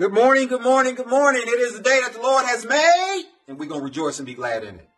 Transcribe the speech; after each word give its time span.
Good 0.00 0.14
morning, 0.14 0.48
good 0.48 0.62
morning, 0.62 0.94
good 0.94 1.08
morning. 1.08 1.42
It 1.44 1.60
is 1.60 1.76
the 1.76 1.82
day 1.82 2.00
that 2.00 2.14
the 2.14 2.22
Lord 2.22 2.46
has 2.46 2.64
made, 2.64 3.24
and 3.46 3.58
we're 3.58 3.68
going 3.68 3.82
to 3.82 3.84
rejoice 3.84 4.18
and 4.18 4.24
be 4.24 4.32
glad 4.32 4.64
in 4.64 4.76
it. 4.76 4.88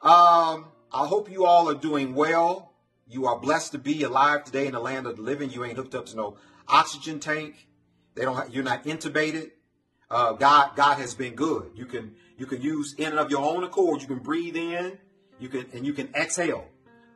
Um, 0.00 0.68
I 0.90 1.06
hope 1.06 1.30
you 1.30 1.44
all 1.44 1.68
are 1.68 1.74
doing 1.74 2.14
well. 2.14 2.72
You 3.06 3.26
are 3.26 3.38
blessed 3.38 3.72
to 3.72 3.78
be 3.78 4.04
alive 4.04 4.44
today 4.44 4.64
in 4.64 4.72
the 4.72 4.80
land 4.80 5.06
of 5.06 5.16
the 5.16 5.22
living. 5.22 5.50
You 5.50 5.66
ain't 5.66 5.76
hooked 5.76 5.94
up 5.94 6.06
to 6.06 6.16
no 6.16 6.38
oxygen 6.66 7.20
tank. 7.20 7.68
They 8.14 8.22
don't. 8.22 8.34
Have, 8.34 8.54
you're 8.54 8.64
not 8.64 8.84
intubated. 8.84 9.50
Uh, 10.10 10.32
God, 10.32 10.76
God 10.76 10.96
has 10.96 11.14
been 11.14 11.34
good. 11.34 11.70
You 11.74 11.84
can 11.84 12.14
you 12.38 12.46
can 12.46 12.62
use 12.62 12.94
in 12.94 13.08
and 13.08 13.18
of 13.18 13.30
your 13.30 13.44
own 13.44 13.64
accord. 13.64 14.00
You 14.00 14.08
can 14.08 14.20
breathe 14.20 14.56
in. 14.56 14.98
You 15.40 15.50
can 15.50 15.66
and 15.74 15.84
you 15.84 15.92
can 15.92 16.08
exhale. 16.14 16.64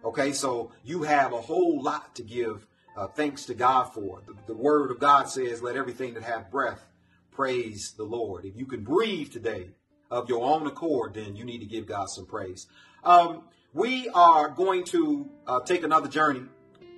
Okay, 0.05 0.35
so 0.35 0.71
you 0.85 1.05
have 1.05 1.33
a 1.33 1.41
whole 1.41 1.83
lot 1.83 2.15
to 2.17 2.23
give 2.23 2.67
uh, 2.95 3.07
thanks 3.07 3.47
to 3.47 3.55
God 3.55 3.85
for. 3.95 4.21
The, 4.27 4.35
the 4.49 4.55
Word 4.55 4.91
of 4.91 4.99
God 4.99 5.31
says, 5.31 5.63
"Let 5.63 5.77
everything 5.77 6.13
that 6.13 6.23
have 6.23 6.51
breath 6.51 6.87
praise 7.37 7.93
the 7.93 8.03
Lord. 8.03 8.47
If 8.47 8.57
you 8.57 8.65
can 8.65 8.83
breathe 8.83 9.31
today 9.31 9.69
of 10.11 10.29
your 10.31 10.43
own 10.43 10.67
accord, 10.67 11.15
then 11.15 11.37
you 11.37 11.45
need 11.45 11.59
to 11.59 11.67
give 11.67 11.87
God 11.87 12.09
some 12.09 12.25
praise. 12.25 12.67
Um, 13.05 13.43
we 13.75 14.09
are 14.09 14.49
going 14.49 14.85
to 14.85 15.29
uh, 15.47 15.61
take 15.61 15.83
another 15.83 16.09
journey, 16.09 16.45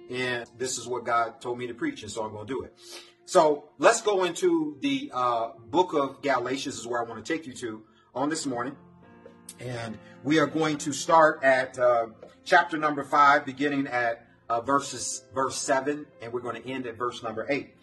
and 0.08 0.48
this 0.56 0.78
is 0.78 0.86
what 0.86 1.04
God 1.04 1.40
told 1.40 1.58
me 1.58 1.66
to 1.66 1.74
preach, 1.74 2.04
and 2.04 2.12
so 2.12 2.24
I'm 2.24 2.32
going 2.32 2.46
to 2.46 2.54
do 2.54 2.62
it. 2.62 2.72
So 3.26 3.64
let's 3.78 4.00
go 4.00 4.22
into 4.24 4.78
the 4.80 5.10
uh, 5.12 5.48
book 5.70 5.92
of 5.92 6.22
Galatians, 6.22 6.78
is 6.78 6.86
where 6.86 7.00
I 7.00 7.04
want 7.04 7.22
to 7.24 7.32
take 7.32 7.44
you 7.44 7.52
to 7.54 7.82
on 8.14 8.28
this 8.28 8.46
morning. 8.46 8.76
And 9.58 9.98
we 10.22 10.38
are 10.38 10.46
going 10.46 10.78
to 10.78 10.92
start 10.92 11.42
at 11.42 11.76
uh, 11.80 12.06
chapter 12.44 12.76
number 12.76 13.02
five, 13.02 13.44
beginning 13.44 13.88
at 13.88 14.24
uh, 14.48 14.60
verses 14.60 15.24
verse 15.34 15.56
seven, 15.56 16.06
and 16.22 16.32
we're 16.32 16.40
going 16.40 16.62
to 16.62 16.68
end 16.68 16.86
at 16.86 16.96
verse 16.96 17.24
number 17.24 17.44
eight. 17.50 17.74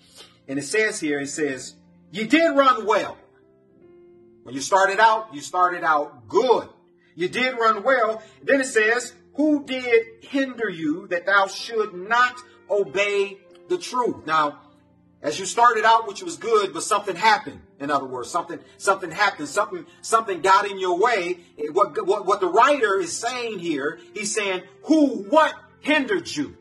And 0.47 0.57
it 0.57 0.63
says 0.63 1.01
here, 1.01 1.19
it 1.19 1.27
says, 1.27 1.75
you 2.11 2.27
did 2.27 2.55
run 2.55 2.85
well. 2.85 3.17
When 4.43 4.53
you 4.53 4.61
started 4.61 4.99
out, 4.99 5.33
you 5.33 5.41
started 5.41 5.83
out 5.83 6.27
good. 6.27 6.69
You 7.15 7.29
did 7.29 7.57
run 7.57 7.83
well. 7.83 8.21
Then 8.43 8.61
it 8.61 8.67
says, 8.67 9.13
Who 9.35 9.65
did 9.65 10.05
hinder 10.21 10.69
you 10.69 11.07
that 11.07 11.25
thou 11.25 11.47
should 11.47 11.93
not 11.93 12.35
obey 12.69 13.39
the 13.69 13.77
truth? 13.77 14.25
Now, 14.25 14.59
as 15.21 15.39
you 15.39 15.47
started 15.47 15.85
out, 15.85 16.07
which 16.07 16.21
was 16.21 16.37
good, 16.37 16.73
but 16.73 16.83
something 16.83 17.15
happened. 17.15 17.59
In 17.79 17.89
other 17.89 18.05
words, 18.05 18.29
something 18.29 18.59
something 18.77 19.09
happened. 19.09 19.49
Something 19.49 19.87
something 20.01 20.41
got 20.41 20.69
in 20.69 20.79
your 20.79 20.99
way. 20.99 21.39
What 21.71 22.05
what, 22.05 22.27
what 22.27 22.39
the 22.39 22.47
writer 22.47 22.99
is 22.99 23.17
saying 23.17 23.59
here, 23.59 23.99
he's 24.13 24.33
saying, 24.33 24.61
Who 24.83 25.23
what 25.23 25.55
hindered 25.79 26.33
you? 26.33 26.55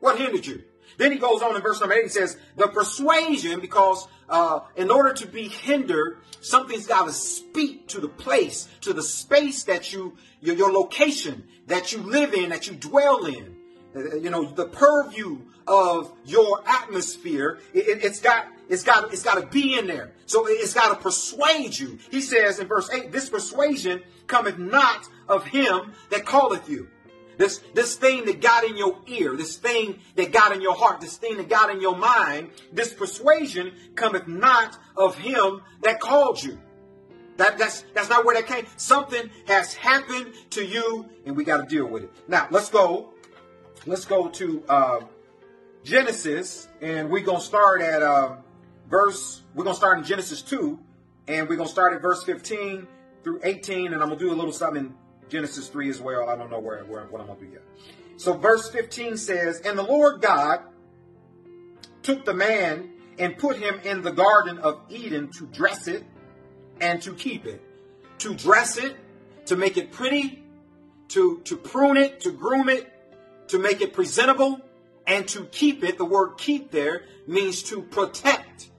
What 0.00 0.18
hindered 0.18 0.44
you? 0.44 0.64
Then 0.96 1.12
he 1.12 1.18
goes 1.18 1.42
on 1.42 1.54
in 1.56 1.62
verse 1.62 1.80
number 1.80 1.94
eight. 1.94 2.04
He 2.04 2.08
says, 2.08 2.36
the 2.56 2.68
persuasion, 2.68 3.60
because 3.60 4.06
uh, 4.28 4.60
in 4.76 4.90
order 4.90 5.12
to 5.14 5.26
be 5.26 5.48
hindered, 5.48 6.18
something's 6.40 6.86
got 6.86 7.06
to 7.06 7.12
speak 7.12 7.88
to 7.88 8.00
the 8.00 8.08
place, 8.08 8.68
to 8.82 8.92
the 8.92 9.02
space 9.02 9.64
that 9.64 9.92
you, 9.92 10.16
your, 10.40 10.56
your 10.56 10.72
location 10.72 11.44
that 11.66 11.92
you 11.92 11.98
live 11.98 12.32
in, 12.34 12.50
that 12.50 12.66
you 12.66 12.74
dwell 12.74 13.26
in. 13.26 13.56
Uh, 13.94 14.16
you 14.16 14.30
know, 14.30 14.44
the 14.44 14.66
purview 14.66 15.38
of 15.66 16.12
your 16.24 16.62
atmosphere. 16.66 17.58
It, 17.74 18.02
has 18.02 18.18
it, 18.18 18.22
got, 18.22 18.46
it's 18.68 18.82
got, 18.82 19.12
it's 19.12 19.22
got 19.22 19.40
to 19.40 19.46
be 19.46 19.78
in 19.78 19.86
there. 19.86 20.12
So 20.26 20.46
it's 20.46 20.74
got 20.74 20.88
to 20.90 20.96
persuade 20.96 21.78
you. 21.78 21.98
He 22.10 22.20
says 22.20 22.58
in 22.58 22.66
verse 22.66 22.90
eight, 22.92 23.12
this 23.12 23.28
persuasion 23.28 24.02
cometh 24.26 24.58
not 24.58 25.08
of 25.28 25.44
him 25.44 25.92
that 26.10 26.26
calleth 26.26 26.68
you. 26.68 26.88
This, 27.38 27.58
this 27.74 27.96
thing 27.96 28.24
that 28.26 28.40
got 28.40 28.64
in 28.64 28.76
your 28.76 28.98
ear, 29.06 29.36
this 29.36 29.56
thing 29.56 29.98
that 30.16 30.32
got 30.32 30.54
in 30.54 30.62
your 30.62 30.74
heart, 30.74 31.00
this 31.00 31.16
thing 31.16 31.36
that 31.36 31.48
got 31.48 31.70
in 31.70 31.80
your 31.80 31.96
mind, 31.96 32.50
this 32.72 32.94
persuasion 32.94 33.72
cometh 33.94 34.26
not 34.26 34.78
of 34.96 35.16
him 35.16 35.60
that 35.82 36.00
called 36.00 36.42
you. 36.42 36.58
That, 37.36 37.58
that's, 37.58 37.84
that's 37.94 38.08
not 38.08 38.24
where 38.24 38.34
that 38.34 38.46
came. 38.46 38.66
Something 38.76 39.30
has 39.46 39.74
happened 39.74 40.32
to 40.50 40.64
you, 40.64 41.06
and 41.26 41.36
we 41.36 41.44
got 41.44 41.58
to 41.58 41.66
deal 41.66 41.86
with 41.86 42.04
it. 42.04 42.10
Now, 42.26 42.48
let's 42.50 42.70
go. 42.70 43.12
Let's 43.84 44.06
go 44.06 44.28
to 44.28 44.64
uh, 44.68 45.00
Genesis, 45.84 46.68
and 46.80 47.10
we're 47.10 47.20
going 47.20 47.40
to 47.40 47.44
start 47.44 47.82
at 47.82 48.02
uh, 48.02 48.36
verse, 48.88 49.42
we're 49.54 49.64
going 49.64 49.74
to 49.74 49.78
start 49.78 49.98
in 49.98 50.04
Genesis 50.04 50.40
2, 50.42 50.78
and 51.28 51.48
we're 51.48 51.56
going 51.56 51.68
to 51.68 51.72
start 51.72 51.92
at 51.92 52.00
verse 52.00 52.24
15 52.24 52.86
through 53.22 53.40
18, 53.42 53.92
and 53.92 54.02
I'm 54.02 54.08
going 54.08 54.18
to 54.18 54.24
do 54.24 54.32
a 54.32 54.34
little 54.34 54.52
something 54.52 54.94
Genesis 55.28 55.68
3 55.68 55.90
as 55.90 56.00
well. 56.00 56.28
I 56.28 56.36
don't 56.36 56.50
know 56.50 56.60
where, 56.60 56.84
where 56.84 57.04
what 57.06 57.20
I'm 57.20 57.26
going 57.26 57.38
to 57.38 57.46
do 57.46 57.52
yet. 57.52 57.62
So 58.16 58.34
verse 58.34 58.70
15 58.70 59.16
says, 59.16 59.60
And 59.60 59.78
the 59.78 59.82
Lord 59.82 60.20
God 60.20 60.60
took 62.02 62.24
the 62.24 62.34
man 62.34 62.90
and 63.18 63.36
put 63.36 63.56
him 63.58 63.80
in 63.84 64.02
the 64.02 64.12
garden 64.12 64.58
of 64.58 64.80
Eden 64.88 65.30
to 65.38 65.46
dress 65.46 65.88
it 65.88 66.04
and 66.80 67.00
to 67.02 67.12
keep 67.14 67.46
it. 67.46 67.62
To 68.18 68.34
dress 68.34 68.78
it, 68.78 68.96
to 69.46 69.56
make 69.56 69.76
it 69.76 69.92
pretty, 69.92 70.42
to, 71.08 71.40
to 71.44 71.56
prune 71.56 71.96
it, 71.96 72.20
to 72.20 72.32
groom 72.32 72.68
it, 72.68 72.92
to 73.48 73.58
make 73.58 73.80
it 73.80 73.92
presentable, 73.92 74.60
and 75.06 75.26
to 75.28 75.44
keep 75.46 75.84
it. 75.84 75.98
The 75.98 76.04
word 76.04 76.36
keep 76.38 76.70
there 76.70 77.02
means 77.26 77.62
to 77.64 77.82
protect, 77.82 78.70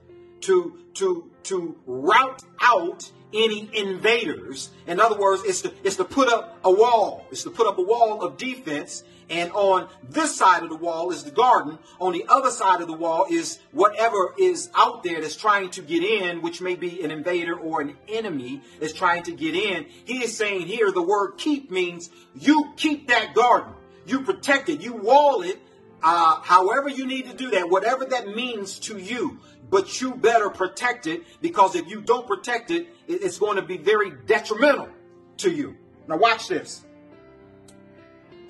to, 0.42 0.78
to, 0.94 1.30
to 1.44 1.76
rout 1.86 2.42
out 2.60 3.10
any 3.32 3.68
invaders. 3.72 4.70
In 4.86 5.00
other 5.00 5.18
words, 5.18 5.42
it's 5.44 5.62
to, 5.62 5.72
it's 5.84 5.96
to 5.96 6.04
put 6.04 6.28
up 6.28 6.58
a 6.64 6.70
wall. 6.70 7.26
It's 7.30 7.42
to 7.44 7.50
put 7.50 7.66
up 7.66 7.78
a 7.78 7.82
wall 7.82 8.22
of 8.22 8.36
defense. 8.36 9.04
And 9.30 9.52
on 9.52 9.88
this 10.08 10.36
side 10.36 10.62
of 10.62 10.70
the 10.70 10.76
wall 10.76 11.10
is 11.10 11.24
the 11.24 11.30
garden. 11.30 11.78
On 12.00 12.12
the 12.12 12.24
other 12.28 12.50
side 12.50 12.80
of 12.80 12.86
the 12.86 12.96
wall 12.96 13.26
is 13.30 13.58
whatever 13.72 14.34
is 14.38 14.70
out 14.74 15.02
there 15.02 15.20
that's 15.20 15.36
trying 15.36 15.70
to 15.70 15.82
get 15.82 16.02
in, 16.02 16.40
which 16.40 16.62
may 16.62 16.74
be 16.74 17.02
an 17.02 17.10
invader 17.10 17.54
or 17.54 17.82
an 17.82 17.96
enemy 18.08 18.62
that's 18.80 18.94
trying 18.94 19.22
to 19.24 19.32
get 19.32 19.54
in. 19.54 19.86
He 20.04 20.24
is 20.24 20.36
saying 20.36 20.62
here 20.62 20.90
the 20.90 21.02
word 21.02 21.32
keep 21.36 21.70
means 21.70 22.10
you 22.34 22.72
keep 22.76 23.08
that 23.08 23.34
garden. 23.34 23.74
You 24.06 24.22
protect 24.22 24.70
it. 24.70 24.80
You 24.80 24.94
wall 24.94 25.42
it 25.42 25.60
uh, 26.02 26.40
however 26.42 26.88
you 26.88 27.06
need 27.06 27.26
to 27.26 27.34
do 27.34 27.50
that, 27.50 27.68
whatever 27.68 28.04
that 28.06 28.34
means 28.34 28.78
to 28.80 28.98
you, 28.98 29.40
but 29.70 30.00
you 30.00 30.14
better 30.14 30.48
protect 30.48 31.06
it 31.06 31.22
because 31.40 31.74
if 31.74 31.88
you 31.88 32.00
don't 32.00 32.26
protect 32.26 32.70
it, 32.70 32.88
it's 33.06 33.38
going 33.38 33.56
to 33.56 33.62
be 33.62 33.76
very 33.76 34.12
detrimental 34.26 34.88
to 35.38 35.50
you. 35.50 35.76
Now, 36.06 36.16
watch 36.16 36.48
this. 36.48 36.84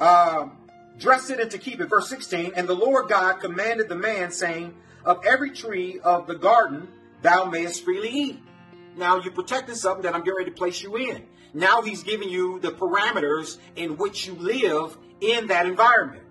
Um, 0.01 0.59
dress 0.99 1.31
it 1.31 1.41
and 1.41 1.51
to 1.51 1.59
keep 1.59 1.81
it. 1.81 1.87
Verse 1.87 2.09
16 2.09 2.53
And 2.55 2.69
the 2.69 2.75
Lord 2.75 3.09
God 3.09 3.41
commanded 3.41 3.89
the 3.89 3.97
man, 3.97 4.31
saying, 4.31 4.75
Of 5.05 5.25
every 5.27 5.51
tree 5.51 6.01
of 6.01 6.27
the 6.27 6.37
garden 6.37 6.89
thou 7.23 7.47
mayest 7.47 7.85
freely 7.85 8.11
eat. 8.11 8.39
Now, 8.97 9.21
you're 9.21 9.33
protecting 9.33 9.75
something 9.75 10.03
that 10.03 10.15
I'm 10.15 10.23
getting 10.23 10.39
ready 10.39 10.51
to 10.51 10.57
place 10.57 10.83
you 10.83 10.97
in. 10.97 11.25
Now, 11.55 11.83
he's 11.83 12.03
giving 12.03 12.29
you 12.29 12.61
the 12.61 12.71
parameters 12.71 13.59
in 13.77 13.97
which 13.97 14.27
you 14.27 14.35
live 14.35 14.97
in 15.21 15.47
that 15.49 15.67
environment. 15.67 16.23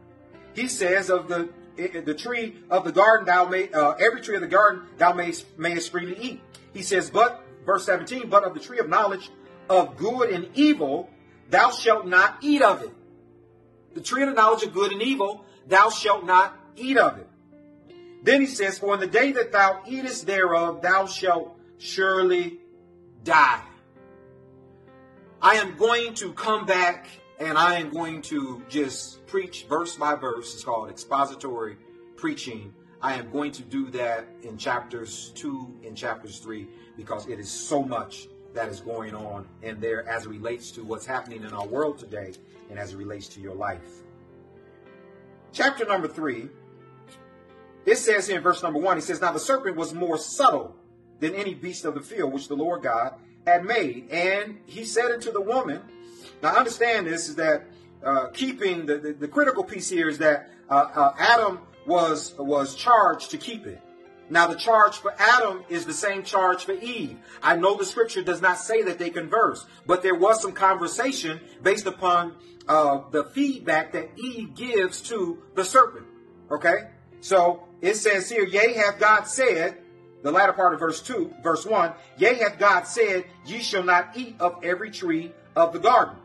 He 0.58 0.68
says, 0.68 1.10
Of 1.10 1.28
the 1.30 1.50
the 1.78 2.16
tree 2.16 2.56
of 2.72 2.84
the 2.84 2.92
garden 2.92 3.28
thou 3.28 3.46
may 3.46 3.72
uh, 3.72 3.92
every 3.92 4.20
tree 4.22 4.34
of 4.34 4.42
the 4.42 4.48
garden 4.48 4.82
thou 4.98 5.14
mayest, 5.14 5.46
mayest 5.60 5.92
freely 5.92 6.18
eat. 6.20 6.42
He 6.74 6.82
says, 6.82 7.12
but 7.12 7.44
verse 7.68 7.86
17, 7.86 8.30
but 8.30 8.44
of 8.44 8.56
the 8.56 8.60
tree 8.60 8.80
of 8.80 8.90
knowledge 8.90 9.30
of 9.70 9.96
good 9.96 10.32
and 10.32 10.50
evil 10.56 11.12
thou 11.52 11.70
shalt 11.70 12.08
not 12.08 12.38
eat 12.42 12.64
of 12.64 12.82
it. 12.82 12.92
The 13.94 14.02
tree 14.02 14.24
of 14.24 14.30
the 14.30 14.34
knowledge 14.34 14.64
of 14.64 14.74
good 14.74 14.92
and 14.92 15.04
evil 15.04 15.46
thou 15.68 15.92
shalt 15.92 16.26
not 16.26 16.58
eat 16.76 16.98
of 16.98 17.20
it. 17.20 17.30
Then 18.24 18.42
he 18.42 18.48
says, 18.48 18.80
for 18.80 18.96
in 18.96 19.00
the 19.00 19.06
day 19.06 19.34
that 19.34 19.52
thou 19.52 19.84
eatest 19.88 20.26
thereof 20.26 20.82
thou 20.82 21.06
shalt 21.06 21.56
surely 21.78 22.58
die. 23.24 23.62
I 25.40 25.56
am 25.58 25.78
going 25.78 26.16
to 26.16 26.34
come 26.34 26.66
back 26.66 27.08
and 27.40 27.58
I 27.58 27.76
am 27.76 27.92
going 27.92 28.22
to 28.24 28.64
just 28.68 29.26
preach 29.28 29.66
verse 29.70 29.96
by 29.96 30.16
verse. 30.16 30.54
It's 30.54 30.64
called 30.64 30.90
expository 30.90 31.78
preaching. 32.16 32.74
I 33.02 33.14
am 33.14 33.30
going 33.32 33.52
to 33.54 33.62
do 33.62 33.92
that 33.92 34.28
in 34.42 34.58
chapters 34.58 35.32
two 35.36 35.76
and 35.86 35.96
chapters 35.96 36.40
three 36.40 36.68
because 36.96 37.28
it 37.28 37.40
is 37.40 37.50
so 37.50 37.84
much 37.84 38.28
that 38.54 38.70
is 38.70 38.80
going 38.80 39.14
on 39.14 39.48
in 39.62 39.80
there 39.80 40.08
as 40.10 40.26
it 40.26 40.30
relates 40.30 40.72
to 40.72 40.84
what's 40.84 41.06
happening 41.06 41.44
in 41.44 41.54
our 41.54 41.68
world 41.68 42.00
today 42.00 42.34
and 42.72 42.80
as 42.80 42.94
it 42.94 42.98
relates 42.98 43.28
to 43.28 43.40
your 43.40 43.54
life. 43.54 44.02
Chapter 45.54 45.86
number 45.86 46.08
three, 46.08 46.50
it 47.86 47.98
says 47.98 48.28
here 48.28 48.38
in 48.38 48.44
verse 48.44 48.64
number 48.64 48.80
one, 48.80 48.98
it 48.98 49.04
says, 49.04 49.22
Now 49.22 49.32
the 49.32 49.40
serpent 49.40 49.78
was 49.78 49.94
more 49.94 50.18
subtle 50.18 50.76
than 51.20 51.36
any 51.36 51.54
beast 51.54 51.86
of 51.86 51.94
the 51.94 52.02
field 52.02 52.34
which 52.34 52.48
the 52.48 52.56
Lord 52.56 52.82
God 52.82 53.14
had 53.46 53.64
made. 53.64 54.10
And 54.10 54.60
he 54.66 54.84
said 54.84 55.12
unto 55.12 55.32
the 55.32 55.42
woman, 55.42 55.82
now, 56.42 56.56
understand 56.56 57.08
this 57.08 57.30
is 57.30 57.36
that 57.36 57.66
uh, 58.04 58.28
keeping 58.28 58.86
the, 58.86 58.98
the, 58.98 59.14
the, 59.14 59.28
critical 59.28 59.64
piece 59.64 59.90
here 59.90 60.08
is 60.08 60.20
that 60.20 60.50
uh, 60.70 60.74
uh, 60.74 61.14
Adam 61.18 61.60
was 61.88 62.36
was 62.38 62.76
charged 62.76 63.32
to 63.32 63.38
keep 63.38 63.66
it. 63.66 63.82
Now, 64.30 64.48
the 64.48 64.56
charge 64.56 64.98
for 64.98 65.14
Adam 65.18 65.64
is 65.70 65.86
the 65.86 65.94
same 65.94 66.24
charge 66.24 66.66
for 66.66 66.74
Eve. 66.74 67.18
I 67.42 67.56
know 67.56 67.76
the 67.78 67.86
scripture 67.86 68.22
does 68.22 68.42
not 68.42 68.58
say 68.60 68.84
that 68.84 69.00
they 69.00 69.10
converse, 69.10 69.66
but 69.86 70.04
there 70.04 70.16
was 70.16 70.42
some 70.42 70.52
conversation 70.52 71.40
based 71.64 71.86
upon 71.86 72.36
uh, 72.68 73.02
the 73.12 73.24
feedback 73.24 73.94
that 73.94 74.10
Eve 74.18 74.54
gives 74.54 75.02
to 75.04 75.42
the 75.56 75.64
serpent. 75.64 76.06
Okay? 76.52 76.90
So 77.22 77.64
it 77.82 77.96
says 77.96 78.30
here, 78.30 78.46
Yea, 78.46 78.74
have 78.74 79.00
God 79.00 79.24
said, 79.24 79.78
the 80.24 80.32
latter 80.32 80.54
part 80.54 80.74
of 80.74 80.80
verse 80.82 81.02
2, 81.02 81.36
verse 81.42 81.66
1, 81.66 81.94
Yea, 82.18 82.36
hath 82.36 82.60
God 82.60 82.86
said, 82.86 83.26
Ye 83.46 83.60
shall 83.60 83.84
not 83.84 84.18
eat 84.18 84.36
of 84.42 84.60
every 84.62 84.92
tree 84.92 85.32
of 85.56 85.72
the 85.72 85.80
garden. 85.80 86.16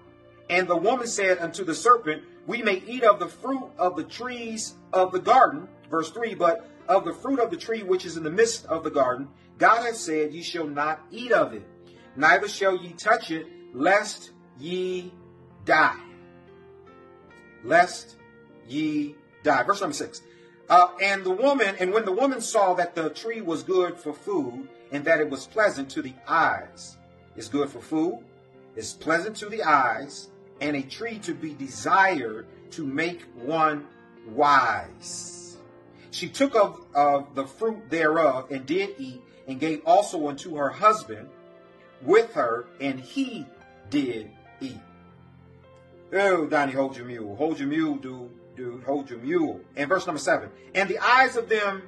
And 0.52 0.68
the 0.68 0.76
woman 0.76 1.06
said 1.06 1.38
unto 1.38 1.64
the 1.64 1.74
serpent, 1.74 2.24
We 2.46 2.60
may 2.60 2.82
eat 2.86 3.04
of 3.04 3.18
the 3.18 3.26
fruit 3.26 3.70
of 3.78 3.96
the 3.96 4.04
trees 4.04 4.74
of 4.92 5.10
the 5.10 5.18
garden. 5.18 5.66
Verse 5.90 6.10
3, 6.10 6.34
But 6.34 6.68
of 6.88 7.06
the 7.06 7.14
fruit 7.14 7.40
of 7.40 7.50
the 7.50 7.56
tree 7.56 7.82
which 7.82 8.04
is 8.04 8.18
in 8.18 8.22
the 8.22 8.30
midst 8.30 8.66
of 8.66 8.84
the 8.84 8.90
garden, 8.90 9.28
God 9.56 9.82
hath 9.82 9.96
said, 9.96 10.34
Ye 10.34 10.42
shall 10.42 10.66
not 10.66 11.00
eat 11.10 11.32
of 11.32 11.54
it, 11.54 11.62
neither 12.16 12.48
shall 12.48 12.76
ye 12.76 12.92
touch 12.92 13.30
it, 13.30 13.46
lest 13.72 14.32
ye 14.58 15.14
die. 15.64 15.96
Lest 17.64 18.16
ye 18.68 19.16
die. 19.44 19.62
Verse 19.62 19.80
number 19.80 19.94
6. 19.94 20.20
Uh, 20.68 20.88
and 21.00 21.24
the 21.24 21.30
woman, 21.30 21.76
and 21.80 21.94
when 21.94 22.04
the 22.04 22.12
woman 22.12 22.42
saw 22.42 22.74
that 22.74 22.94
the 22.94 23.08
tree 23.08 23.40
was 23.40 23.62
good 23.62 23.96
for 23.96 24.12
food, 24.12 24.68
and 24.90 25.02
that 25.06 25.18
it 25.18 25.30
was 25.30 25.46
pleasant 25.46 25.88
to 25.88 26.02
the 26.02 26.12
eyes, 26.28 26.98
it's 27.36 27.48
good 27.48 27.70
for 27.70 27.80
food, 27.80 28.22
it's 28.76 28.92
pleasant 28.92 29.34
to 29.36 29.48
the 29.48 29.62
eyes, 29.62 30.28
and 30.62 30.76
a 30.76 30.82
tree 30.82 31.18
to 31.18 31.34
be 31.34 31.52
desired 31.52 32.46
to 32.70 32.86
make 32.86 33.22
one 33.34 33.84
wise. 34.28 35.58
She 36.12 36.28
took 36.28 36.54
of, 36.54 36.86
of 36.94 37.34
the 37.34 37.46
fruit 37.46 37.90
thereof 37.90 38.52
and 38.52 38.64
did 38.64 38.94
eat, 38.96 39.20
and 39.48 39.58
gave 39.58 39.82
also 39.84 40.28
unto 40.28 40.54
her 40.54 40.68
husband 40.68 41.28
with 42.00 42.32
her, 42.34 42.66
and 42.80 43.00
he 43.00 43.44
did 43.90 44.30
eat. 44.60 44.78
Oh, 46.12 46.46
Donnie, 46.46 46.72
hold 46.72 46.96
your 46.96 47.06
mule. 47.06 47.34
Hold 47.34 47.58
your 47.58 47.68
mule, 47.68 47.96
dude. 47.96 48.30
Dude, 48.54 48.84
hold 48.84 49.10
your 49.10 49.18
mule. 49.18 49.60
And 49.76 49.88
verse 49.88 50.06
number 50.06 50.20
seven. 50.20 50.50
And 50.74 50.88
the 50.88 50.98
eyes 50.98 51.36
of 51.36 51.48
them 51.48 51.82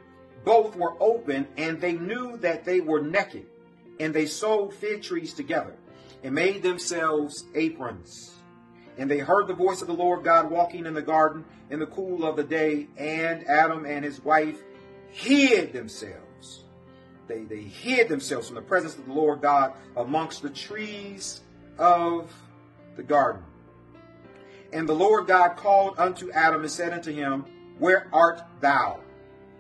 both 0.45 0.75
were 0.75 0.95
open, 1.01 1.47
and 1.57 1.81
they 1.81 1.93
knew 1.93 2.39
that 2.39 2.65
they 2.65 2.81
were 2.81 3.01
naked. 3.01 3.47
And 4.01 4.13
they 4.13 4.27
sewed 4.27 4.75
fig 4.75 5.03
trees 5.03 5.33
together, 5.33 5.77
and 6.25 6.35
made 6.35 6.63
themselves 6.63 7.45
aprons. 7.55 8.34
And 8.97 9.11
they 9.11 9.19
heard 9.19 9.49
the 9.49 9.55
voice 9.55 9.83
of 9.83 9.89
the 9.89 9.95
Lord 9.95 10.25
God 10.25 10.51
walking 10.51 10.87
in 10.87 10.95
the 10.95 11.03
garden 11.03 11.45
in 11.71 11.81
the 11.81 11.87
cool 11.87 12.25
of 12.25 12.37
the 12.37 12.45
day, 12.45 12.89
and 12.97 13.49
Adam 13.49 13.85
and 13.85 14.05
his 14.05 14.23
wife 14.23 14.59
hid 15.11 15.73
themselves. 15.73 16.65
They, 17.27 17.45
they 17.45 17.63
hid 17.63 18.09
themselves 18.09 18.49
from 18.49 18.57
the 18.57 18.63
presence 18.63 18.97
of 18.97 19.07
the 19.07 19.13
Lord 19.13 19.41
God 19.41 19.73
amongst 19.97 20.43
the 20.43 20.51
trees 20.51 21.41
of 21.79 22.33
the 22.97 23.03
garden. 23.03 23.43
And 24.73 24.89
the 24.89 24.95
Lord 24.95 25.27
God 25.27 25.57
called 25.57 25.95
unto 25.99 26.31
Adam 26.33 26.63
and 26.63 26.71
said 26.71 26.93
unto 26.93 27.13
him, 27.13 27.45
Where 27.79 28.09
art 28.13 28.43
thou? 28.61 29.01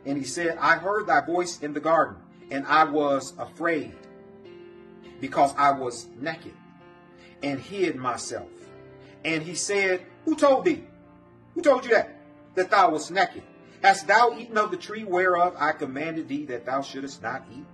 And 0.04 0.18
he 0.18 0.24
said, 0.24 0.58
I 0.58 0.76
heard 0.76 1.06
thy 1.06 1.20
voice 1.24 1.60
in 1.60 1.72
the 1.72 1.80
garden, 1.80 2.16
and 2.50 2.66
I 2.66 2.84
was 2.84 3.32
afraid, 3.38 3.94
because 5.20 5.54
I 5.56 5.70
was 5.72 6.08
naked, 6.20 6.54
and 7.42 7.58
hid 7.58 7.96
myself. 7.96 8.50
And 9.24 9.42
he 9.42 9.54
said, 9.54 10.04
Who 10.24 10.36
told 10.36 10.64
thee? 10.64 10.84
Who 11.54 11.62
told 11.62 11.84
you 11.84 11.90
that? 11.92 12.16
That 12.54 12.70
thou 12.70 12.90
wast 12.90 13.10
naked? 13.10 13.42
Hast 13.82 14.06
thou 14.06 14.36
eaten 14.38 14.56
of 14.56 14.70
the 14.70 14.76
tree 14.76 15.04
whereof 15.04 15.54
I 15.58 15.72
commanded 15.72 16.28
thee 16.28 16.46
that 16.46 16.64
thou 16.64 16.82
shouldest 16.82 17.22
not 17.22 17.44
eat? 17.54 17.64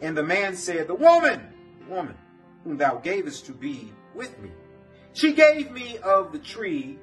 And 0.00 0.16
the 0.16 0.22
man 0.22 0.56
said, 0.56 0.88
The 0.88 0.94
woman, 0.94 1.40
woman, 1.88 2.16
whom 2.64 2.76
thou 2.76 2.96
gavest 2.96 3.46
to 3.46 3.52
be 3.52 3.92
with 4.14 4.38
me, 4.40 4.50
she 5.12 5.32
gave 5.32 5.70
me 5.70 5.98
of 5.98 6.32
the 6.32 6.38
tree 6.38 6.98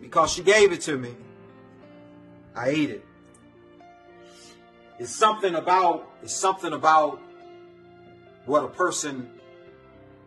because 0.00 0.32
she 0.32 0.42
gave 0.42 0.72
it 0.72 0.80
to 0.82 0.96
me. 0.98 1.14
I 2.54 2.68
ate 2.68 2.90
it. 2.90 3.04
It's 4.98 5.14
something 5.14 5.54
about 5.54 6.08
it's 6.22 6.34
something 6.34 6.72
about 6.72 7.20
what 8.46 8.64
a 8.64 8.68
person 8.68 9.30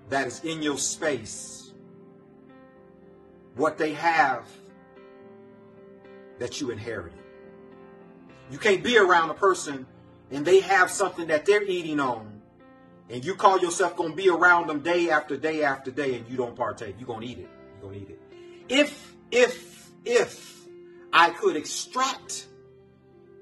that 0.10 0.28
is 0.28 0.44
in 0.44 0.62
your 0.62 0.78
space, 0.78 1.67
what 3.58 3.78
they 3.78 3.94
have 3.94 4.48
that 6.40 6.62
you 6.62 6.72
inherited. 6.72 7.20
You 8.50 8.58
can't 8.58 8.84
be 8.84 8.98
around 8.98 9.30
a 9.30 9.34
person 9.34 9.86
and 10.32 10.46
they 10.46 10.60
have 10.60 10.92
something 10.92 11.28
that 11.28 11.46
they're 11.46 11.64
eating 11.64 12.00
on, 12.00 12.42
and 13.10 13.24
you 13.24 13.36
call 13.36 13.60
yourself 13.60 13.96
going 13.96 14.12
to 14.12 14.16
be 14.16 14.30
around 14.30 14.68
them 14.68 14.82
day 14.82 15.10
after 15.10 15.38
day 15.38 15.64
after 15.64 15.92
day, 15.92 16.16
and 16.16 16.28
you 16.28 16.36
don't 16.36 16.56
partake. 16.56 16.96
You're 17.00 17.08
going 17.08 17.22
to 17.22 17.28
eat 17.28 17.40
it. 17.40 17.50
You're 17.74 17.90
going 17.90 18.06
to 18.06 18.06
eat 18.06 18.10
it. 18.10 18.22
If, 18.68 19.16
if, 19.32 19.90
if 20.04 20.68
I 21.14 21.30
could 21.30 21.56
extract 21.56 22.48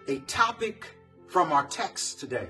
a 0.08 0.20
topic 0.20 0.86
from 1.28 1.52
our 1.52 1.66
text 1.66 2.20
today, 2.20 2.50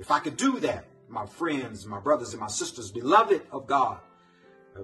if 0.00 0.10
I 0.10 0.20
could 0.20 0.36
do 0.36 0.58
that, 0.60 0.86
my 1.08 1.26
friends, 1.26 1.86
my 1.86 2.00
brothers, 2.00 2.32
and 2.32 2.40
my 2.40 2.48
sisters, 2.48 2.90
beloved 2.90 3.42
of 3.52 3.66
God, 3.66 3.98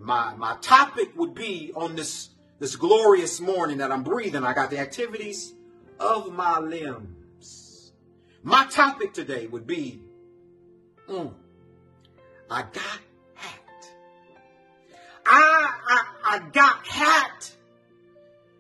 my, 0.01 0.35
my 0.35 0.57
topic 0.61 1.17
would 1.17 1.35
be 1.35 1.73
on 1.75 1.97
this, 1.97 2.31
this 2.59 2.77
glorious 2.77 3.41
morning 3.41 3.79
that 3.79 3.93
I'm 3.93 4.03
breathing. 4.03 4.45
I 4.45 4.53
got 4.53 4.71
the 4.71 4.79
activities 4.79 5.55
of 6.01 6.33
my 6.33 6.59
limbs. 6.59 7.93
My 8.43 8.67
topic 8.67 9.15
today 9.15 9.47
would 9.47 9.67
be 9.67 10.01
mm, 11.09 11.33
I 12.51 12.63
got 12.63 13.01
hacked. 13.35 13.95
I, 15.27 15.75
I, 15.89 16.05
I 16.25 16.39
got 16.51 16.87
hacked. 16.87 17.57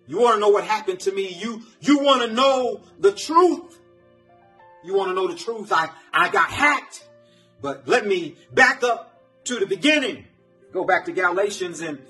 You 0.06 0.20
want 0.20 0.36
to 0.36 0.40
know 0.40 0.48
what 0.48 0.64
happened 0.64 1.00
to 1.00 1.12
me? 1.12 1.28
You, 1.40 1.62
you 1.80 1.98
want 1.98 2.22
to 2.22 2.34
know 2.34 2.82
the 2.98 3.12
truth? 3.12 3.78
You 4.84 4.94
want 4.94 5.10
to 5.10 5.14
know 5.14 5.28
the 5.28 5.36
truth? 5.36 5.72
I, 5.72 5.88
I 6.12 6.28
got 6.28 6.50
hacked. 6.50 7.08
But 7.62 7.88
let 7.88 8.06
me 8.06 8.36
back 8.52 8.82
up 8.82 9.22
to 9.44 9.58
the 9.58 9.66
beginning. 9.66 10.26
Go 10.74 10.84
back 10.84 11.04
to 11.04 11.12
Galatians 11.12 11.82
and 11.82 12.00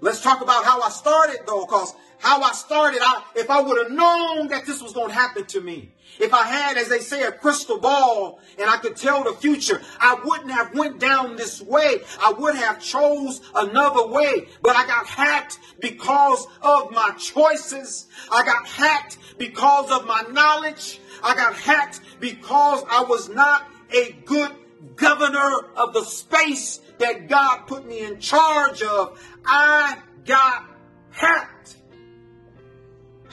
let's 0.00 0.22
talk 0.22 0.40
about 0.40 0.64
how 0.64 0.80
I 0.80 0.88
started 0.88 1.40
though, 1.46 1.66
because 1.66 1.92
how 2.20 2.40
I 2.40 2.52
started, 2.52 3.00
I, 3.02 3.22
if 3.36 3.50
I 3.50 3.60
would 3.60 3.76
have 3.82 3.92
known 3.92 4.48
that 4.48 4.64
this 4.64 4.82
was 4.82 4.94
going 4.94 5.08
to 5.08 5.14
happen 5.14 5.44
to 5.44 5.60
me, 5.60 5.92
if 6.18 6.32
I 6.32 6.44
had, 6.44 6.78
as 6.78 6.88
they 6.88 7.00
say, 7.00 7.24
a 7.24 7.32
crystal 7.32 7.78
ball 7.78 8.40
and 8.58 8.70
I 8.70 8.78
could 8.78 8.96
tell 8.96 9.24
the 9.24 9.34
future, 9.34 9.82
I 10.00 10.18
wouldn't 10.24 10.50
have 10.52 10.74
went 10.74 11.00
down 11.00 11.36
this 11.36 11.60
way. 11.60 11.98
I 12.18 12.32
would 12.32 12.54
have 12.54 12.80
chose 12.80 13.42
another 13.54 14.06
way, 14.06 14.48
but 14.62 14.74
I 14.74 14.86
got 14.86 15.06
hacked 15.06 15.58
because 15.80 16.46
of 16.62 16.92
my 16.92 17.10
choices. 17.18 18.06
I 18.32 18.42
got 18.42 18.66
hacked 18.66 19.18
because 19.36 19.90
of 19.90 20.06
my 20.06 20.22
knowledge. 20.30 20.98
I 21.22 21.34
got 21.34 21.56
hacked 21.56 22.00
because 22.20 22.84
I 22.90 23.04
was 23.04 23.28
not 23.28 23.68
a 23.94 24.12
good 24.24 24.50
governor 24.96 25.50
of 25.76 25.92
the 25.92 26.04
space 26.04 26.80
that 26.98 27.28
God 27.28 27.66
put 27.66 27.86
me 27.86 28.04
in 28.04 28.20
charge 28.20 28.82
of. 28.82 29.20
I 29.44 29.98
got 30.24 30.66
hacked. 31.10 31.76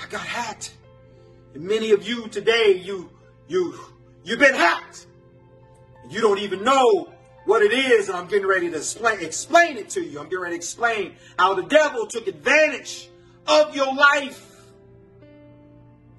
I 0.01 0.07
got 0.09 0.21
hacked. 0.21 0.73
And 1.53 1.63
many 1.63 1.91
of 1.91 2.07
you 2.07 2.27
today, 2.27 2.81
you, 2.83 3.09
you, 3.47 3.79
you've 4.23 4.39
been 4.39 4.55
hacked. 4.55 5.07
You 6.09 6.21
don't 6.21 6.39
even 6.39 6.63
know 6.63 7.11
what 7.45 7.61
it 7.61 7.73
is, 7.73 8.07
and 8.07 8.17
I'm 8.17 8.27
getting 8.27 8.47
ready 8.47 8.69
to 8.69 8.77
explain, 8.77 9.19
explain 9.19 9.77
it 9.77 9.89
to 9.91 10.01
you. 10.01 10.19
I'm 10.19 10.25
getting 10.25 10.41
ready 10.41 10.53
to 10.53 10.57
explain 10.57 11.15
how 11.37 11.53
the 11.53 11.63
devil 11.63 12.07
took 12.07 12.27
advantage 12.27 13.09
of 13.47 13.75
your 13.75 13.93
life. 13.93 14.47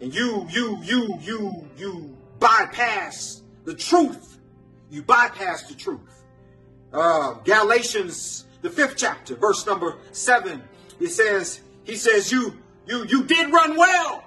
And 0.01 0.13
you, 0.13 0.47
you, 0.51 0.79
you, 0.83 1.19
you, 1.21 1.69
you 1.77 2.17
bypass 2.41 3.43
the 3.65 3.75
truth. 3.75 4.39
You 4.91 5.03
bypass 5.03 5.69
the 5.69 5.75
truth. 5.75 6.01
Uh, 6.93 7.35
Galatians, 7.45 8.45
the 8.61 8.71
fifth 8.71 8.97
chapter, 8.97 9.35
verse 9.35 9.67
number 9.67 9.97
seven. 10.13 10.63
It 11.01 11.09
says, 11.09 11.61
he 11.85 11.97
says, 11.97 12.31
you, 12.31 12.59
you, 12.87 13.05
you 13.07 13.25
did 13.25 13.53
run 13.53 13.77
well. 13.77 14.25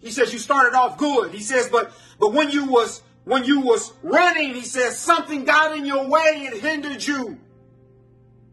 He 0.00 0.10
says 0.10 0.32
you 0.32 0.38
started 0.38 0.76
off 0.76 0.96
good. 0.96 1.32
He 1.32 1.40
says, 1.40 1.68
but 1.68 1.92
but 2.18 2.32
when 2.32 2.50
you 2.50 2.66
was 2.66 3.02
when 3.24 3.44
you 3.44 3.60
was 3.60 3.92
running, 4.02 4.54
he 4.54 4.62
says 4.62 4.98
something 4.98 5.44
got 5.44 5.76
in 5.76 5.84
your 5.84 6.08
way. 6.08 6.48
It 6.52 6.60
hindered 6.60 7.04
you. 7.04 7.38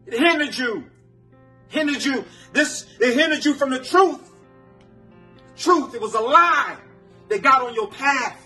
It 0.06 0.18
hindered 0.18 0.56
you. 0.56 0.84
Hindered 1.68 2.04
you. 2.04 2.24
This 2.52 2.86
it 3.00 3.14
hindered 3.14 3.44
you 3.44 3.54
from 3.54 3.70
the 3.70 3.78
truth. 3.78 4.30
Truth. 5.56 5.94
It 5.94 6.00
was 6.00 6.14
a 6.14 6.20
lie 6.20 6.76
that 7.28 7.42
got 7.42 7.62
on 7.62 7.74
your 7.74 7.88
path. 7.88 8.40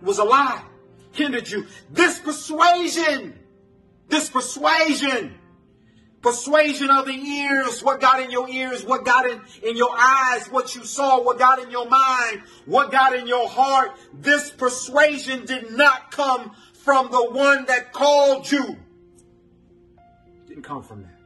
It 0.00 0.06
was 0.06 0.18
a 0.18 0.24
lie. 0.24 0.62
Hindered 1.12 1.48
you. 1.48 1.66
This 1.90 2.18
persuasion. 2.18 3.38
This 4.10 4.28
persuasion 4.28 5.40
persuasion 6.22 6.90
of 6.90 7.06
the 7.06 7.12
ears, 7.12 7.82
what 7.82 8.00
got 8.00 8.20
in 8.20 8.30
your 8.30 8.48
ears, 8.48 8.84
what 8.84 9.04
got 9.04 9.28
in, 9.28 9.40
in 9.62 9.76
your 9.76 9.90
eyes, 9.98 10.46
what 10.48 10.74
you 10.74 10.84
saw, 10.84 11.22
what 11.22 11.38
got 11.38 11.58
in 11.58 11.70
your 11.70 11.88
mind, 11.88 12.42
what 12.66 12.92
got 12.92 13.14
in 13.14 13.26
your 13.26 13.48
heart. 13.48 13.92
This 14.12 14.50
persuasion 14.50 15.46
did 15.46 15.72
not 15.72 16.10
come 16.10 16.54
from 16.74 17.10
the 17.10 17.30
one 17.30 17.64
that 17.66 17.92
called 17.92 18.50
you. 18.50 18.76
Didn't 20.46 20.64
come 20.64 20.82
from 20.82 21.02
that. 21.02 21.18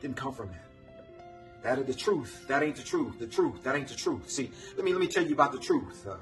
Didn't 0.00 0.16
come 0.16 0.32
from 0.32 0.48
that. 0.48 0.66
That 1.62 1.78
is 1.78 1.86
the 1.86 1.94
truth. 1.94 2.46
That 2.48 2.62
ain't 2.62 2.76
the 2.76 2.82
truth. 2.82 3.18
The 3.18 3.26
truth. 3.26 3.62
That 3.64 3.76
ain't 3.76 3.88
the 3.88 3.94
truth. 3.94 4.30
See, 4.30 4.50
let 4.76 4.84
me 4.84 4.92
let 4.92 5.00
me 5.00 5.06
tell 5.06 5.24
you 5.24 5.34
about 5.34 5.52
the 5.52 5.58
truth. 5.58 6.06
Uh, 6.08 6.16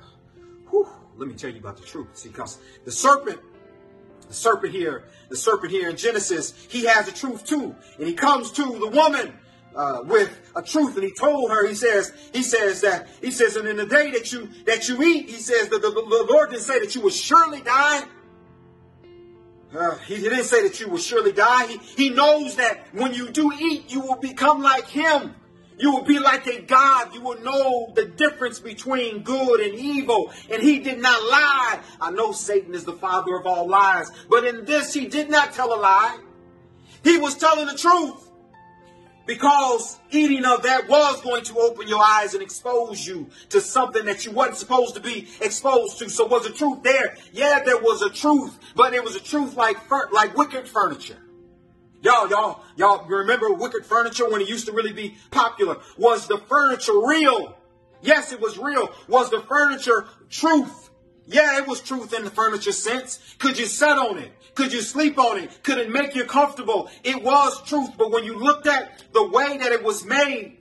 whew, 0.69 0.89
let 1.17 1.29
me 1.29 1.35
tell 1.35 1.51
you 1.51 1.61
about 1.61 1.77
the 1.77 1.87
truth. 1.87 2.09
See, 2.15 2.29
because 2.29 2.59
the 2.85 2.91
serpent, 2.91 3.39
the 4.29 4.35
serpent 4.35 4.73
here, 4.73 5.05
the 5.29 5.37
serpent 5.37 5.73
here 5.73 5.89
in 5.89 5.97
Genesis, 5.97 6.55
he 6.69 6.85
has 6.85 7.09
a 7.09 7.13
truth 7.13 7.45
too. 7.45 7.75
And 7.99 8.07
he 8.07 8.15
comes 8.15 8.53
to 8.53 8.63
the 8.63 8.89
woman 8.89 9.35
uh, 9.75 10.03
with 10.05 10.39
a 10.55 10.63
truth, 10.63 10.95
and 10.97 11.05
he 11.05 11.13
told 11.13 11.51
her, 11.51 11.67
he 11.67 11.75
says, 11.75 12.13
he 12.33 12.43
says 12.43 12.81
that, 12.83 13.09
he 13.21 13.31
says, 13.31 13.57
and 13.57 13.69
in 13.69 13.77
the 13.77 13.87
day 13.87 14.11
that 14.13 14.33
you 14.33 14.49
that 14.67 14.89
you 14.89 15.03
eat, 15.03 15.29
he 15.29 15.37
says 15.37 15.69
that 15.69 15.83
the, 15.83 15.91
the, 15.91 16.03
the 16.03 16.27
Lord 16.31 16.51
didn't 16.51 16.63
say 16.63 16.79
that 16.81 16.95
you 16.95 17.01
will 17.01 17.11
surely 17.11 17.61
die. 17.63 18.05
Uh, 19.77 19.97
he 19.99 20.17
didn't 20.17 20.45
say 20.45 20.67
that 20.67 20.81
you 20.81 20.89
will 20.89 20.99
surely 20.99 21.33
die. 21.33 21.67
He, 21.67 21.79
he 22.05 22.11
knows 22.11 22.57
that 22.57 22.87
when 22.93 23.13
you 23.13 23.29
do 23.29 23.53
eat, 23.53 23.93
you 23.93 24.01
will 24.01 24.17
become 24.17 24.63
like 24.63 24.89
him. 24.89 25.35
You 25.79 25.93
will 25.93 26.05
be 26.05 26.19
like 26.19 26.47
a 26.47 26.61
God. 26.63 27.15
You 27.15 27.21
will 27.21 27.41
know 27.41 27.93
the 27.95 28.05
difference 28.05 28.59
between 28.59 29.23
good 29.23 29.61
and 29.61 29.79
evil. 29.79 30.33
And 30.51 30.63
he 30.63 30.81
did 30.81 31.01
not 31.01 31.23
lie. 31.23 31.81
I 32.01 32.11
know 32.11 32.33
Satan 32.33 32.75
is 32.75 32.85
the 32.85 32.95
father 32.95 33.37
of 33.37 33.47
all 33.47 33.69
lies, 33.69 34.11
but 34.29 34.45
in 34.45 34.65
this, 34.65 34.93
he 34.93 35.07
did 35.07 35.31
not 35.31 35.53
tell 35.53 35.73
a 35.73 35.79
lie. 35.81 36.19
He 37.05 37.17
was 37.17 37.37
telling 37.37 37.67
the 37.67 37.75
truth 37.75 38.29
because 39.29 39.99
eating 40.11 40.45
of 40.45 40.63
that 40.63 40.89
was 40.89 41.21
going 41.21 41.45
to 41.45 41.59
open 41.59 41.87
your 41.87 42.03
eyes 42.03 42.35
and 42.35 42.43
expose 42.43 43.07
you 43.07 43.29
to 43.51 43.61
something 43.61 44.07
that 44.07 44.25
you 44.25 44.33
wasn't 44.33 44.57
supposed 44.57 44.95
to 44.95 45.01
be 45.01 45.29
exposed 45.41 45.99
to. 45.99 46.09
So 46.09 46.27
was 46.27 46.45
the 46.45 46.53
truth 46.53 46.83
there? 46.83 47.17
Yeah, 47.33 47.63
there 47.63 47.79
was 47.79 48.03
a 48.03 48.11
truth, 48.11 48.59
but 48.75 48.95
it 48.95 49.05
was 49.05 49.15
a 49.15 49.21
truth 49.21 49.55
like 49.55 49.77
like 50.13 50.37
wicked 50.37 50.67
furniture. 50.67 51.19
Y'all, 52.01 52.29
y'all, 52.29 52.63
y'all 52.77 53.05
remember 53.07 53.53
wicked 53.53 53.85
furniture 53.85 54.29
when 54.29 54.41
it 54.41 54.49
used 54.49 54.67
to 54.67 54.73
really 54.73 54.93
be 54.93 55.17
popular? 55.31 55.79
Was 55.97 56.29
the 56.29 56.39
furniture 56.39 56.99
real? 57.05 57.57
Yes, 58.03 58.33
it 58.33 58.41
was 58.41 58.57
real. 58.57 58.89
Was 59.09 59.31
the 59.31 59.41
furniture 59.41 60.07
truth? 60.31 60.91
Yeah, 61.27 61.59
it 61.59 61.67
was 61.67 61.81
truth 61.81 62.15
in 62.15 62.25
the 62.25 62.31
furniture 62.31 62.73
sense. 62.73 63.19
Could 63.39 63.59
you 63.59 63.67
sit 63.67 63.89
on 63.99 64.19
it? 64.19 64.33
Could 64.55 64.73
you 64.73 64.81
sleep 64.81 65.19
on 65.19 65.39
it? 65.39 65.63
Could 65.63 65.79
it 65.79 65.91
make 65.91 66.15
you 66.15 66.25
comfortable? 66.25 66.89
It 67.05 67.23
was 67.23 67.63
truth, 67.65 67.91
but 67.99 68.11
when 68.11 68.25
you 68.25 68.39
looked 68.39 68.67
at 68.67 69.05
the 69.13 69.29
way 69.29 69.59
that 69.59 69.73
it 69.73 69.83
was 69.83 70.05
made, 70.05 70.59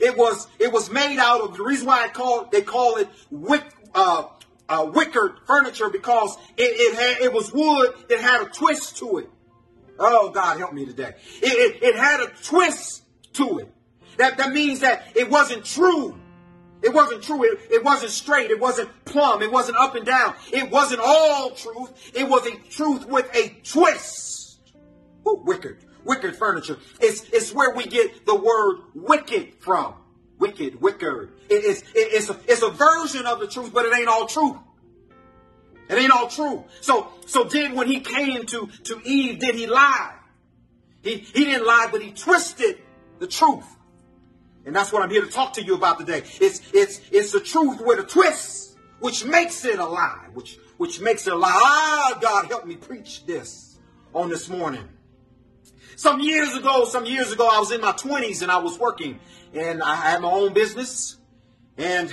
it 0.00 0.16
was 0.16 0.48
it 0.58 0.72
was 0.72 0.90
made 0.90 1.18
out 1.18 1.40
of 1.40 1.56
the 1.56 1.62
reason 1.62 1.86
why 1.86 2.04
I 2.04 2.08
call 2.08 2.48
they 2.50 2.62
call 2.62 2.96
it 2.96 3.08
wick 3.30 3.62
uh, 3.94 4.24
uh, 4.68 4.90
wicker 4.92 5.36
furniture 5.46 5.88
because 5.88 6.36
it, 6.56 6.64
it 6.64 6.94
had 6.94 7.22
it 7.22 7.32
was 7.32 7.52
wood. 7.52 7.94
It 8.10 8.20
had 8.20 8.42
a 8.42 8.46
twist 8.46 8.98
to 8.98 9.18
it. 9.18 9.30
Oh 9.98 10.30
God, 10.30 10.58
help 10.58 10.72
me 10.72 10.84
today. 10.84 11.14
It, 11.42 11.52
it, 11.52 11.82
it 11.82 11.96
had 11.96 12.20
a 12.20 12.26
twist 12.44 13.02
to 13.34 13.58
it. 13.58 13.72
That 14.18 14.38
that 14.38 14.52
means 14.52 14.80
that 14.80 15.06
it 15.14 15.30
wasn't 15.30 15.64
true. 15.64 16.18
It 16.82 16.92
wasn't 16.92 17.22
true. 17.22 17.42
It, 17.44 17.60
it 17.70 17.84
wasn't 17.84 18.12
straight. 18.12 18.50
It 18.50 18.60
wasn't 18.60 18.88
plumb. 19.04 19.42
It 19.42 19.50
wasn't 19.50 19.78
up 19.78 19.94
and 19.94 20.04
down. 20.04 20.34
It 20.52 20.70
wasn't 20.70 21.00
all 21.02 21.50
truth. 21.50 22.12
It 22.14 22.28
was 22.28 22.46
a 22.46 22.56
truth 22.70 23.06
with 23.06 23.28
a 23.34 23.56
twist. 23.62 24.60
Ooh, 25.26 25.42
wicked. 25.44 25.78
Wicked 26.04 26.36
furniture. 26.36 26.78
It's, 27.00 27.28
it's 27.30 27.52
where 27.52 27.74
we 27.74 27.84
get 27.84 28.26
the 28.26 28.34
word 28.36 28.82
wicked 28.94 29.54
from. 29.58 29.94
Wicked, 30.38 30.80
wicked. 30.80 31.30
It 31.48 31.64
is, 31.64 31.82
it, 31.82 31.88
it's, 31.94 32.30
a, 32.30 32.38
it's 32.46 32.62
a 32.62 32.70
version 32.70 33.26
of 33.26 33.40
the 33.40 33.48
truth, 33.48 33.72
but 33.72 33.86
it 33.86 33.96
ain't 33.96 34.06
all 34.06 34.26
truth. 34.26 34.56
It 35.88 35.94
ain't 35.94 36.10
all 36.10 36.28
true. 36.28 36.64
So, 36.80 37.08
so 37.26 37.44
did 37.44 37.72
when 37.72 37.86
he 37.86 38.00
came 38.00 38.44
to, 38.46 38.68
to 38.84 39.00
Eve, 39.04 39.38
did 39.38 39.54
he 39.54 39.66
lie? 39.66 40.14
He, 41.02 41.18
he 41.18 41.44
didn't 41.44 41.66
lie, 41.66 41.88
but 41.90 42.02
he 42.02 42.10
twisted 42.10 42.78
the 43.18 43.26
truth. 43.26 43.66
And 44.64 44.74
that's 44.74 44.92
what 44.92 45.02
I'm 45.02 45.10
here 45.10 45.24
to 45.24 45.30
talk 45.30 45.52
to 45.54 45.62
you 45.62 45.76
about 45.76 46.00
today. 46.00 46.22
It's 46.40 46.60
it's 46.74 47.00
it's 47.12 47.30
the 47.30 47.38
truth 47.38 47.80
with 47.80 48.00
a 48.00 48.02
twist, 48.02 48.76
which 48.98 49.24
makes 49.24 49.64
it 49.64 49.78
a 49.78 49.84
lie, 49.84 50.26
which 50.34 50.58
which 50.76 51.00
makes 51.00 51.24
it 51.28 51.32
a 51.32 51.36
lie. 51.36 51.52
Ah, 51.52 52.18
God 52.20 52.46
help 52.46 52.66
me 52.66 52.74
preach 52.74 53.24
this 53.26 53.78
on 54.12 54.28
this 54.28 54.48
morning. 54.48 54.88
Some 55.94 56.20
years 56.20 56.54
ago, 56.56 56.84
some 56.84 57.06
years 57.06 57.32
ago, 57.32 57.48
I 57.50 57.60
was 57.60 57.70
in 57.70 57.80
my 57.80 57.92
20s 57.92 58.42
and 58.42 58.50
I 58.50 58.58
was 58.58 58.78
working 58.78 59.18
and 59.54 59.82
I 59.82 59.94
had 59.94 60.20
my 60.20 60.30
own 60.30 60.52
business. 60.52 61.16
And 61.78 62.12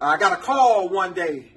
I 0.00 0.16
got 0.16 0.32
a 0.32 0.42
call 0.42 0.88
one 0.88 1.12
day. 1.12 1.53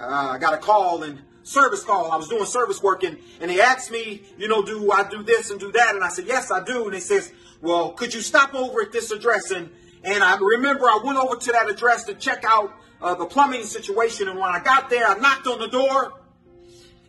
Uh, 0.00 0.30
I 0.32 0.38
got 0.38 0.54
a 0.54 0.58
call 0.58 1.02
and 1.02 1.20
service 1.42 1.84
call. 1.84 2.10
I 2.10 2.16
was 2.16 2.28
doing 2.28 2.46
service 2.46 2.82
work 2.82 3.02
and, 3.02 3.18
and 3.40 3.50
they 3.50 3.60
asked 3.60 3.90
me, 3.90 4.22
you 4.38 4.48
know, 4.48 4.64
do 4.64 4.90
I 4.90 5.06
do 5.08 5.22
this 5.22 5.50
and 5.50 5.60
do 5.60 5.70
that? 5.72 5.94
And 5.94 6.02
I 6.02 6.08
said, 6.08 6.26
yes, 6.26 6.50
I 6.50 6.64
do. 6.64 6.84
And 6.84 6.94
they 6.94 7.00
says, 7.00 7.32
well, 7.60 7.92
could 7.92 8.14
you 8.14 8.22
stop 8.22 8.54
over 8.54 8.80
at 8.80 8.92
this 8.92 9.10
address? 9.10 9.50
And, 9.50 9.68
and 10.02 10.22
I 10.22 10.38
remember 10.38 10.86
I 10.86 11.00
went 11.04 11.18
over 11.18 11.36
to 11.36 11.52
that 11.52 11.68
address 11.68 12.04
to 12.04 12.14
check 12.14 12.44
out 12.46 12.72
uh, 13.02 13.14
the 13.14 13.26
plumbing 13.26 13.64
situation. 13.64 14.28
And 14.28 14.38
when 14.38 14.48
I 14.48 14.60
got 14.60 14.88
there, 14.88 15.06
I 15.06 15.18
knocked 15.18 15.46
on 15.46 15.58
the 15.58 15.68
door 15.68 16.14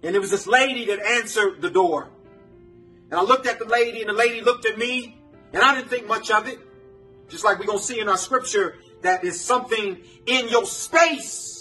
and 0.04 0.16
it 0.16 0.20
was 0.20 0.32
this 0.32 0.48
lady 0.48 0.86
that 0.88 1.00
answered 1.00 1.62
the 1.62 1.70
door. 1.70 2.10
And 3.10 3.20
I 3.20 3.24
looked 3.24 3.48
at 3.48 3.60
the 3.60 3.66
lady 3.66 4.02
and 4.02 4.10
the 4.10 4.14
lady 4.14 4.42
looked 4.42 4.66
at 4.66 4.78
me 4.78 5.18
and 5.54 5.64
I 5.64 5.76
didn't 5.76 5.90
think 5.90 6.08
much 6.08 6.30
of 6.30 6.48
it. 6.48 6.60
Just 7.30 7.46
like 7.46 7.58
we're 7.60 7.66
going 7.66 7.80
to 7.80 7.84
see 7.84 8.02
in 8.02 8.10
our 8.10 8.18
scripture 8.18 8.76
that 9.02 9.24
is 9.24 9.40
something 9.40 10.02
in 10.26 10.50
your 10.50 10.66
space 10.66 11.61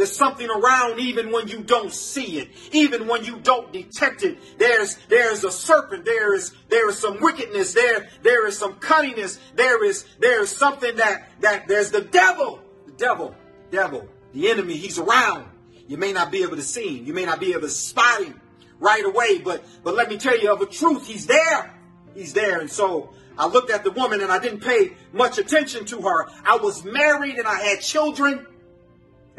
there's 0.00 0.16
something 0.16 0.48
around 0.48 0.98
even 0.98 1.30
when 1.30 1.46
you 1.46 1.60
don't 1.60 1.92
see 1.92 2.38
it, 2.38 2.48
even 2.72 3.06
when 3.06 3.22
you 3.22 3.36
don't 3.36 3.70
detect 3.70 4.22
it. 4.22 4.38
There's 4.58 4.96
there's 5.10 5.44
a 5.44 5.50
serpent. 5.50 6.06
There 6.06 6.34
is 6.34 6.54
there 6.70 6.88
is 6.88 6.98
some 6.98 7.20
wickedness. 7.20 7.74
There 7.74 8.08
there 8.22 8.46
is 8.46 8.56
some 8.56 8.76
cunningness. 8.76 9.38
There 9.56 9.84
is 9.84 10.06
there 10.18 10.40
is 10.40 10.48
something 10.48 10.96
that 10.96 11.28
that 11.40 11.68
there's 11.68 11.90
the 11.90 12.00
devil, 12.00 12.62
the 12.86 12.92
devil, 12.92 13.36
devil, 13.70 14.08
the 14.32 14.48
enemy. 14.48 14.76
He's 14.76 14.98
around. 14.98 15.44
You 15.86 15.98
may 15.98 16.14
not 16.14 16.32
be 16.32 16.44
able 16.44 16.56
to 16.56 16.62
see 16.62 16.96
him. 16.96 17.04
You 17.04 17.12
may 17.12 17.26
not 17.26 17.38
be 17.38 17.50
able 17.50 17.60
to 17.60 17.68
spot 17.68 18.24
him 18.24 18.40
right 18.78 19.04
away. 19.04 19.40
But 19.40 19.62
but 19.84 19.94
let 19.94 20.08
me 20.08 20.16
tell 20.16 20.38
you 20.38 20.50
of 20.50 20.62
a 20.62 20.66
truth. 20.66 21.06
He's 21.06 21.26
there. 21.26 21.74
He's 22.14 22.32
there. 22.32 22.58
And 22.58 22.70
so 22.70 23.12
I 23.36 23.48
looked 23.48 23.70
at 23.70 23.84
the 23.84 23.90
woman 23.90 24.22
and 24.22 24.32
I 24.32 24.38
didn't 24.38 24.60
pay 24.60 24.92
much 25.12 25.36
attention 25.36 25.84
to 25.86 26.00
her. 26.00 26.26
I 26.46 26.56
was 26.56 26.84
married 26.84 27.36
and 27.36 27.46
I 27.46 27.60
had 27.60 27.82
children. 27.82 28.46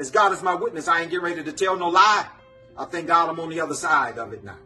As 0.01 0.09
God 0.09 0.33
is 0.33 0.41
my 0.41 0.55
witness, 0.55 0.87
I 0.87 1.01
ain't 1.01 1.11
getting 1.11 1.23
ready 1.23 1.43
to 1.43 1.51
tell 1.51 1.77
no 1.77 1.89
lie. 1.89 2.25
I 2.75 2.85
thank 2.85 3.05
God 3.05 3.29
I'm 3.29 3.39
on 3.39 3.49
the 3.49 3.61
other 3.61 3.75
side 3.75 4.17
of 4.17 4.33
it 4.33 4.43
now. 4.43 4.57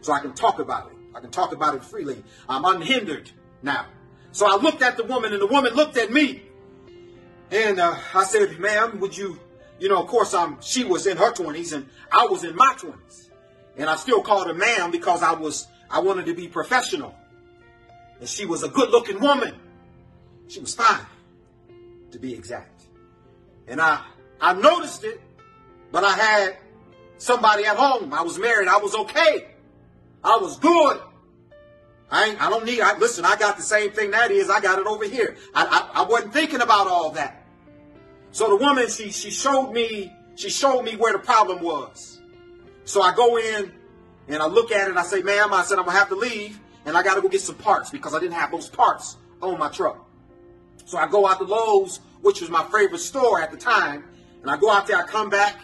So 0.00 0.12
I 0.12 0.18
can 0.18 0.32
talk 0.32 0.58
about 0.58 0.90
it. 0.90 0.96
I 1.14 1.20
can 1.20 1.30
talk 1.30 1.52
about 1.52 1.76
it 1.76 1.84
freely. 1.84 2.24
I'm 2.48 2.64
unhindered 2.64 3.30
now. 3.62 3.86
So 4.32 4.50
I 4.50 4.60
looked 4.60 4.82
at 4.82 4.96
the 4.96 5.04
woman 5.04 5.32
and 5.32 5.40
the 5.40 5.46
woman 5.46 5.74
looked 5.74 5.96
at 5.96 6.10
me. 6.10 6.42
And 7.52 7.78
uh, 7.78 7.94
I 8.12 8.24
said, 8.24 8.58
ma'am, 8.58 8.98
would 8.98 9.16
you, 9.16 9.38
you 9.78 9.88
know, 9.88 10.02
of 10.02 10.08
course, 10.08 10.34
I'm, 10.34 10.60
she 10.60 10.82
was 10.82 11.06
in 11.06 11.16
her 11.18 11.30
20s 11.30 11.72
and 11.72 11.88
I 12.10 12.26
was 12.26 12.42
in 12.42 12.56
my 12.56 12.74
20s. 12.76 13.28
And 13.76 13.88
I 13.88 13.94
still 13.94 14.22
called 14.22 14.48
her 14.48 14.54
ma'am 14.54 14.90
because 14.90 15.22
I 15.22 15.34
was, 15.34 15.68
I 15.88 16.00
wanted 16.00 16.26
to 16.26 16.34
be 16.34 16.48
professional. 16.48 17.14
And 18.18 18.28
she 18.28 18.44
was 18.44 18.64
a 18.64 18.68
good 18.68 18.90
looking 18.90 19.20
woman. 19.20 19.54
She 20.48 20.58
was 20.58 20.74
fine, 20.74 21.06
to 22.10 22.18
be 22.18 22.34
exact. 22.34 22.82
And 23.68 23.80
I 23.80 24.04
I 24.40 24.54
noticed 24.54 25.04
it, 25.04 25.20
but 25.92 26.04
I 26.04 26.12
had 26.12 26.56
somebody 27.18 27.64
at 27.64 27.76
home. 27.76 28.14
I 28.14 28.22
was 28.22 28.38
married. 28.38 28.68
I 28.68 28.78
was 28.78 28.94
okay. 28.94 29.46
I 30.24 30.38
was 30.38 30.58
good. 30.58 31.00
I 32.10 32.26
ain't, 32.26 32.42
I 32.42 32.50
don't 32.50 32.64
need, 32.64 32.80
I, 32.80 32.98
listen, 32.98 33.24
I 33.24 33.36
got 33.36 33.56
the 33.56 33.62
same 33.62 33.92
thing 33.92 34.10
that 34.10 34.30
is. 34.30 34.50
I 34.50 34.60
got 34.60 34.78
it 34.78 34.86
over 34.86 35.04
here. 35.04 35.36
I, 35.54 35.90
I, 35.94 36.02
I 36.02 36.04
wasn't 36.06 36.32
thinking 36.32 36.60
about 36.60 36.88
all 36.88 37.10
that. 37.12 37.44
So 38.32 38.48
the 38.48 38.56
woman, 38.56 38.88
she, 38.88 39.10
she 39.10 39.30
showed 39.30 39.72
me, 39.72 40.12
she 40.34 40.50
showed 40.50 40.82
me 40.82 40.96
where 40.96 41.12
the 41.12 41.18
problem 41.18 41.62
was. 41.62 42.20
So 42.84 43.02
I 43.02 43.14
go 43.14 43.36
in 43.38 43.70
and 44.28 44.42
I 44.42 44.46
look 44.46 44.72
at 44.72 44.86
it 44.86 44.90
and 44.90 44.98
I 44.98 45.02
say, 45.02 45.22
ma'am, 45.22 45.52
I 45.52 45.62
said, 45.62 45.78
I'm 45.78 45.84
to 45.84 45.90
have 45.92 46.08
to 46.08 46.16
leave 46.16 46.58
and 46.84 46.96
I 46.96 47.02
got 47.02 47.14
to 47.14 47.20
go 47.20 47.28
get 47.28 47.40
some 47.40 47.56
parts 47.56 47.90
because 47.90 48.14
I 48.14 48.18
didn't 48.18 48.34
have 48.34 48.50
those 48.50 48.68
parts 48.68 49.16
on 49.40 49.58
my 49.58 49.68
truck. 49.68 50.04
So 50.86 50.98
I 50.98 51.06
go 51.06 51.28
out 51.28 51.38
to 51.38 51.44
Lowe's, 51.44 52.00
which 52.22 52.40
was 52.40 52.50
my 52.50 52.64
favorite 52.64 52.98
store 52.98 53.40
at 53.40 53.50
the 53.50 53.56
time, 53.56 54.04
and 54.42 54.50
I 54.50 54.56
go 54.56 54.70
out 54.70 54.86
there, 54.86 54.96
I 54.96 55.02
come 55.02 55.30
back. 55.30 55.56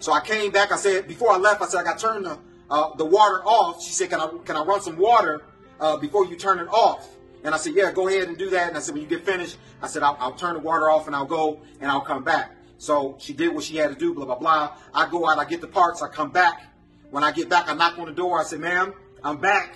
So 0.00 0.12
I 0.12 0.20
came 0.20 0.50
back. 0.50 0.70
I 0.70 0.76
said 0.76 1.08
before 1.08 1.32
I 1.32 1.36
left, 1.36 1.60
I 1.60 1.66
said 1.66 1.80
I 1.80 1.84
got 1.84 1.98
to 1.98 2.06
turn 2.06 2.22
the 2.22 2.38
uh, 2.70 2.94
the 2.96 3.04
water 3.04 3.42
off. 3.44 3.82
She 3.82 3.92
said, 3.92 4.10
"Can 4.10 4.20
I 4.20 4.28
can 4.44 4.56
I 4.56 4.62
run 4.62 4.80
some 4.80 4.96
water 4.96 5.42
uh, 5.80 5.96
before 5.96 6.26
you 6.26 6.36
turn 6.36 6.58
it 6.58 6.68
off?" 6.68 7.08
And 7.42 7.54
I 7.54 7.58
said, 7.58 7.74
"Yeah, 7.74 7.90
go 7.92 8.08
ahead 8.08 8.28
and 8.28 8.38
do 8.38 8.50
that." 8.50 8.68
And 8.68 8.76
I 8.76 8.80
said, 8.80 8.94
"When 8.94 9.02
you 9.02 9.08
get 9.08 9.24
finished," 9.24 9.56
I 9.82 9.88
said, 9.88 10.02
"I'll, 10.02 10.16
I'll 10.20 10.32
turn 10.32 10.54
the 10.54 10.60
water 10.60 10.90
off 10.90 11.06
and 11.06 11.16
I'll 11.16 11.24
go 11.24 11.60
and 11.80 11.90
I'll 11.90 12.00
come 12.00 12.22
back." 12.22 12.54
So 12.78 13.16
she 13.18 13.32
did 13.32 13.52
what 13.52 13.64
she 13.64 13.76
had 13.76 13.88
to 13.88 13.96
do. 13.96 14.14
Blah 14.14 14.26
blah 14.26 14.38
blah. 14.38 14.76
I 14.94 15.08
go 15.10 15.28
out, 15.28 15.38
I 15.38 15.44
get 15.44 15.60
the 15.60 15.66
parts, 15.66 16.02
I 16.02 16.08
come 16.08 16.30
back. 16.30 16.62
When 17.10 17.24
I 17.24 17.32
get 17.32 17.48
back, 17.48 17.68
I 17.68 17.74
knock 17.74 17.98
on 17.98 18.06
the 18.06 18.12
door. 18.12 18.38
I 18.38 18.44
said, 18.44 18.60
"Ma'am, 18.60 18.94
I'm 19.24 19.38
back," 19.38 19.74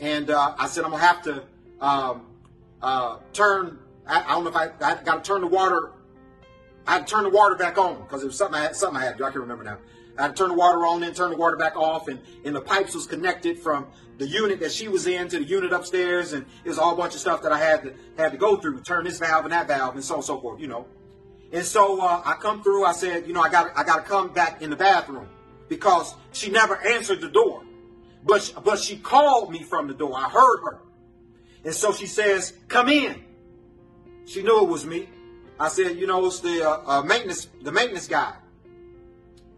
and 0.00 0.30
uh, 0.30 0.54
I 0.58 0.66
said, 0.66 0.84
"I'm 0.84 0.90
gonna 0.90 1.02
have 1.02 1.22
to 1.22 1.44
um, 1.80 2.26
uh, 2.82 3.18
turn. 3.32 3.78
I, 4.06 4.22
I, 4.22 4.28
don't 4.30 4.44
know 4.44 4.50
if 4.50 4.56
I, 4.56 4.70
I 4.80 5.02
got 5.02 5.22
to 5.22 5.28
turn 5.28 5.42
the 5.42 5.46
water 5.46 5.92
I 6.86 6.94
had 6.94 7.06
to 7.06 7.14
turn 7.14 7.24
the 7.24 7.30
water 7.30 7.54
back 7.54 7.78
on 7.78 8.02
because 8.02 8.22
it 8.22 8.26
was 8.26 8.36
something 8.36 8.60
I 8.60 8.64
had, 8.64 8.76
something 8.76 9.00
I 9.00 9.04
had 9.04 9.12
to 9.12 9.18
do. 9.18 9.24
I 9.24 9.30
can 9.30 9.40
remember 9.40 9.64
now. 9.64 9.78
I 10.18 10.22
had 10.22 10.36
to 10.36 10.42
turn 10.42 10.50
the 10.50 10.56
water 10.56 10.86
on, 10.86 11.00
then 11.00 11.14
turn 11.14 11.30
the 11.30 11.36
water 11.36 11.56
back 11.56 11.76
off, 11.76 12.08
and, 12.08 12.20
and 12.44 12.54
the 12.54 12.60
pipes 12.60 12.94
was 12.94 13.06
connected 13.06 13.58
from 13.58 13.86
the 14.18 14.26
unit 14.26 14.60
that 14.60 14.70
she 14.70 14.88
was 14.88 15.06
in 15.06 15.28
to 15.28 15.38
the 15.38 15.44
unit 15.44 15.72
upstairs, 15.72 16.32
and 16.32 16.44
it 16.64 16.68
was 16.68 16.78
all 16.78 16.92
a 16.92 16.96
bunch 16.96 17.14
of 17.14 17.20
stuff 17.20 17.42
that 17.42 17.52
I 17.52 17.58
had 17.58 17.82
to 17.84 17.94
had 18.16 18.32
to 18.32 18.38
go 18.38 18.56
through, 18.56 18.80
turn 18.82 19.04
this 19.04 19.18
valve 19.18 19.44
and 19.44 19.52
that 19.52 19.66
valve, 19.66 19.94
and 19.94 20.04
so 20.04 20.14
on 20.14 20.18
and 20.18 20.26
so 20.26 20.40
forth, 20.40 20.60
you 20.60 20.68
know. 20.68 20.86
And 21.52 21.64
so 21.64 22.00
uh, 22.00 22.22
I 22.24 22.34
come 22.34 22.62
through. 22.62 22.84
I 22.84 22.92
said, 22.92 23.26
you 23.26 23.32
know, 23.32 23.40
I 23.40 23.48
got 23.48 23.76
I 23.76 23.82
got 23.82 24.04
to 24.04 24.10
come 24.10 24.28
back 24.32 24.62
in 24.62 24.70
the 24.70 24.76
bathroom 24.76 25.28
because 25.68 26.14
she 26.32 26.50
never 26.50 26.76
answered 26.86 27.20
the 27.20 27.30
door, 27.30 27.64
but 28.24 28.52
but 28.62 28.78
she 28.78 28.96
called 28.98 29.50
me 29.50 29.62
from 29.62 29.88
the 29.88 29.94
door. 29.94 30.12
I 30.14 30.28
heard 30.28 30.60
her, 30.64 30.80
and 31.64 31.74
so 31.74 31.92
she 31.92 32.06
says, 32.06 32.52
"Come 32.68 32.88
in." 32.88 33.24
She 34.26 34.42
knew 34.42 34.62
it 34.62 34.68
was 34.68 34.84
me. 34.84 35.08
I 35.60 35.68
said, 35.68 35.96
"You 35.96 36.06
know, 36.06 36.26
it's 36.26 36.40
the 36.40 36.68
uh, 36.68 36.80
uh, 36.86 37.02
maintenance 37.02 37.46
the 37.62 37.70
maintenance 37.70 38.08
guy." 38.08 38.34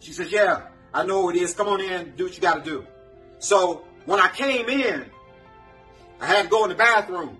She 0.01 0.13
says, 0.13 0.31
"Yeah, 0.31 0.67
I 0.93 1.07
know 1.07 1.23
who 1.23 1.31
it 1.31 1.37
is. 1.37 1.55
Come 1.55 1.69
on 1.69 1.81
in, 1.81 2.15
do 2.17 2.25
what 2.25 2.35
you 2.35 2.43
got 2.43 2.63
to 2.63 2.71
do." 2.71 2.87
So 3.39 3.85
when 4.05 4.21
I 4.21 4.29
came 4.29 4.69
in, 4.69 5.07
I 6.21 6.27
had 6.27 6.43
to 6.45 6.49
go 6.49 6.65
in 6.65 6.71
the 6.71 6.77
bathroom. 6.77 7.39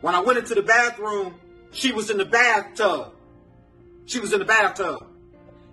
When 0.00 0.14
I 0.14 0.20
went 0.20 0.38
into 0.38 0.54
the 0.54 0.62
bathroom, 0.62 1.34
she 1.72 1.92
was 1.92 2.10
in 2.10 2.18
the 2.18 2.24
bathtub. 2.24 3.14
She 4.06 4.20
was 4.20 4.32
in 4.32 4.40
the 4.40 4.44
bathtub. 4.44 5.06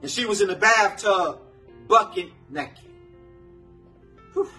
And 0.02 0.10
she 0.10 0.26
was 0.26 0.42
in 0.42 0.48
the 0.48 0.56
bathtub 0.56 1.40
bucket 1.88 2.30
naked. 2.50 2.92
Whew. 4.34 4.50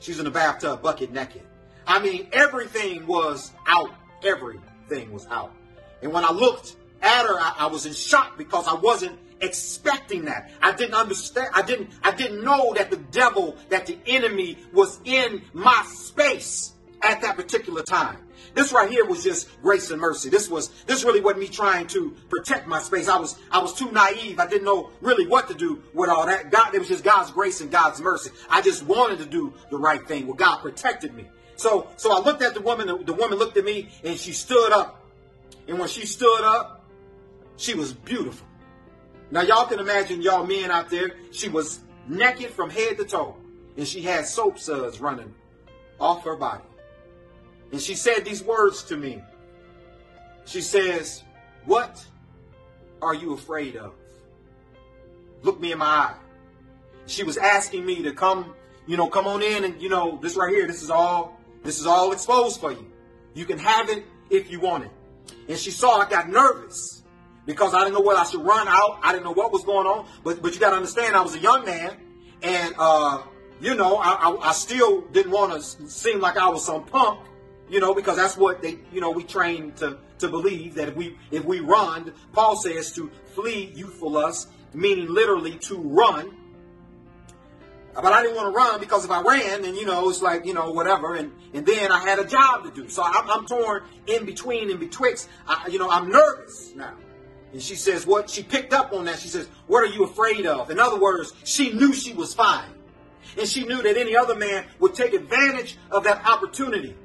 She 0.00 0.12
was 0.12 0.18
in 0.18 0.24
the 0.24 0.30
bathtub 0.30 0.82
bucket 0.82 1.12
naked. 1.12 1.42
I 1.86 1.98
mean, 2.00 2.28
everything 2.32 3.06
was 3.06 3.52
out. 3.66 3.90
Everything 4.24 5.12
was 5.12 5.26
out. 5.30 5.54
And 6.02 6.12
when 6.12 6.24
I 6.24 6.32
looked 6.32 6.76
at 7.02 7.26
her, 7.26 7.38
I, 7.38 7.54
I 7.58 7.66
was 7.66 7.86
in 7.86 7.92
shock 7.92 8.36
because 8.38 8.66
I 8.66 8.74
wasn't 8.74 9.18
expecting 9.40 10.26
that. 10.26 10.50
I 10.60 10.72
didn't 10.72 10.94
understand. 10.94 11.48
I 11.54 11.62
didn't, 11.62 11.90
I 12.02 12.12
didn't 12.12 12.44
know 12.44 12.74
that 12.74 12.90
the 12.90 12.96
devil, 12.96 13.56
that 13.70 13.86
the 13.86 13.98
enemy 14.06 14.58
was 14.72 15.00
in 15.04 15.42
my 15.52 15.82
space 15.88 16.72
at 17.02 17.22
that 17.22 17.36
particular 17.36 17.82
time. 17.82 18.18
This 18.54 18.72
right 18.72 18.90
here 18.90 19.04
was 19.04 19.22
just 19.22 19.48
grace 19.62 19.90
and 19.90 20.00
mercy. 20.00 20.28
This 20.28 20.48
was 20.48 20.70
this 20.84 21.04
really 21.04 21.20
wasn't 21.20 21.40
me 21.40 21.48
trying 21.48 21.86
to 21.88 22.16
protect 22.28 22.66
my 22.66 22.80
space. 22.80 23.08
I 23.08 23.16
was 23.16 23.38
I 23.50 23.60
was 23.60 23.74
too 23.74 23.90
naive. 23.92 24.40
I 24.40 24.46
didn't 24.46 24.64
know 24.64 24.90
really 25.00 25.26
what 25.26 25.48
to 25.48 25.54
do 25.54 25.82
with 25.94 26.10
all 26.10 26.26
that. 26.26 26.50
God, 26.50 26.74
it 26.74 26.78
was 26.78 26.88
just 26.88 27.04
God's 27.04 27.30
grace 27.30 27.60
and 27.60 27.70
God's 27.70 28.00
mercy. 28.00 28.30
I 28.48 28.60
just 28.60 28.84
wanted 28.84 29.18
to 29.20 29.26
do 29.26 29.54
the 29.70 29.78
right 29.78 30.06
thing. 30.06 30.26
Well, 30.26 30.34
God 30.34 30.58
protected 30.58 31.14
me. 31.14 31.28
So 31.56 31.88
so 31.96 32.12
I 32.12 32.24
looked 32.24 32.42
at 32.42 32.54
the 32.54 32.60
woman. 32.60 32.88
The, 32.88 32.98
the 32.98 33.14
woman 33.14 33.38
looked 33.38 33.56
at 33.56 33.64
me 33.64 33.88
and 34.02 34.18
she 34.18 34.32
stood 34.32 34.72
up. 34.72 35.06
And 35.68 35.78
when 35.78 35.88
she 35.88 36.06
stood 36.06 36.42
up, 36.42 36.79
she 37.60 37.74
was 37.74 37.92
beautiful. 37.92 38.46
Now 39.30 39.42
y'all 39.42 39.66
can 39.66 39.78
imagine 39.78 40.22
y'all 40.22 40.46
men 40.46 40.70
out 40.70 40.88
there. 40.88 41.12
She 41.30 41.50
was 41.50 41.80
naked 42.08 42.50
from 42.50 42.70
head 42.70 42.96
to 42.96 43.04
toe, 43.04 43.36
and 43.76 43.86
she 43.86 44.00
had 44.00 44.24
soap 44.26 44.58
suds 44.58 44.98
running 44.98 45.34
off 46.00 46.24
her 46.24 46.36
body. 46.36 46.64
And 47.70 47.80
she 47.80 47.94
said 47.94 48.24
these 48.24 48.42
words 48.42 48.82
to 48.84 48.96
me. 48.96 49.22
She 50.46 50.62
says, 50.62 51.22
What 51.66 52.02
are 53.02 53.14
you 53.14 53.34
afraid 53.34 53.76
of? 53.76 53.92
Look 55.42 55.60
me 55.60 55.72
in 55.72 55.78
my 55.78 55.84
eye. 55.84 56.14
She 57.06 57.24
was 57.24 57.36
asking 57.36 57.84
me 57.84 58.02
to 58.04 58.12
come, 58.12 58.54
you 58.86 58.96
know, 58.96 59.08
come 59.08 59.26
on 59.26 59.42
in 59.42 59.64
and, 59.64 59.80
you 59.82 59.90
know, 59.90 60.18
this 60.22 60.34
right 60.34 60.50
here, 60.50 60.66
this 60.66 60.82
is 60.82 60.90
all, 60.90 61.38
this 61.62 61.78
is 61.78 61.86
all 61.86 62.12
exposed 62.12 62.58
for 62.58 62.72
you. 62.72 62.90
You 63.34 63.44
can 63.44 63.58
have 63.58 63.90
it 63.90 64.04
if 64.30 64.50
you 64.50 64.60
want 64.60 64.84
it. 64.84 64.90
And 65.48 65.58
she 65.58 65.70
saw 65.70 65.98
I 66.00 66.08
got 66.08 66.30
nervous 66.30 66.99
because 67.46 67.74
I 67.74 67.80
didn't 67.80 67.94
know 67.94 68.02
whether 68.02 68.20
I 68.20 68.24
should 68.24 68.44
run 68.44 68.68
out. 68.68 69.00
I 69.02 69.12
didn't 69.12 69.24
know 69.24 69.32
what 69.32 69.52
was 69.52 69.64
going 69.64 69.86
on. 69.86 70.06
But 70.24 70.42
but 70.42 70.54
you 70.54 70.60
got 70.60 70.70
to 70.70 70.76
understand, 70.76 71.16
I 71.16 71.20
was 71.20 71.34
a 71.34 71.40
young 71.40 71.64
man, 71.64 71.96
and 72.42 72.74
uh, 72.78 73.22
you 73.60 73.74
know, 73.74 73.96
I, 73.96 74.10
I, 74.10 74.48
I 74.48 74.52
still 74.52 75.02
didn't 75.12 75.32
want 75.32 75.52
to 75.52 75.88
seem 75.88 76.20
like 76.20 76.36
I 76.36 76.48
was 76.48 76.64
some 76.64 76.84
punk 76.84 77.20
you 77.70 77.78
know, 77.78 77.94
because 77.94 78.16
that's 78.16 78.36
what 78.36 78.60
they, 78.60 78.78
you 78.92 79.00
know, 79.00 79.10
we 79.10 79.22
train 79.24 79.72
to 79.74 79.98
to 80.18 80.28
believe 80.28 80.74
that 80.74 80.88
if 80.88 80.96
we 80.96 81.16
if 81.30 81.44
we 81.44 81.60
run, 81.60 82.12
Paul 82.32 82.56
says 82.56 82.92
to 82.94 83.10
flee 83.34 83.72
youthful 83.74 84.10
lust, 84.10 84.48
meaning 84.74 85.08
literally 85.08 85.56
to 85.58 85.78
run. 85.78 86.36
But 87.94 88.12
I 88.12 88.22
didn't 88.22 88.36
want 88.36 88.52
to 88.52 88.56
run 88.56 88.80
because 88.80 89.04
if 89.04 89.10
I 89.10 89.22
ran, 89.22 89.62
then 89.62 89.76
you 89.76 89.86
know 89.86 90.10
it's 90.10 90.20
like 90.20 90.44
you 90.44 90.52
know 90.52 90.72
whatever, 90.72 91.14
and 91.14 91.32
and 91.54 91.64
then 91.64 91.92
I 91.92 92.00
had 92.00 92.18
a 92.18 92.24
job 92.24 92.64
to 92.64 92.70
do, 92.70 92.88
so 92.88 93.02
I'm, 93.02 93.30
I'm 93.30 93.46
torn 93.46 93.84
in 94.06 94.26
between, 94.26 94.70
and 94.70 94.80
betwixt. 94.80 95.28
I, 95.46 95.68
you 95.68 95.78
know, 95.78 95.88
I'm 95.88 96.10
nervous 96.10 96.72
now. 96.74 96.96
And 97.52 97.60
she 97.60 97.74
says, 97.74 98.06
what? 98.06 98.30
She 98.30 98.42
picked 98.42 98.72
up 98.72 98.92
on 98.92 99.06
that. 99.06 99.18
She 99.18 99.28
says, 99.28 99.48
what 99.66 99.82
are 99.82 99.92
you 99.92 100.04
afraid 100.04 100.46
of? 100.46 100.70
In 100.70 100.78
other 100.78 100.98
words, 100.98 101.32
she 101.44 101.72
knew 101.72 101.92
she 101.92 102.12
was 102.12 102.32
fine. 102.32 102.70
And 103.38 103.48
she 103.48 103.64
knew 103.64 103.82
that 103.82 103.96
any 103.96 104.16
other 104.16 104.34
man 104.34 104.64
would 104.78 104.94
take 104.94 105.14
advantage 105.14 105.76
of 105.90 106.04
that 106.04 106.24
opportunity. 106.26 106.96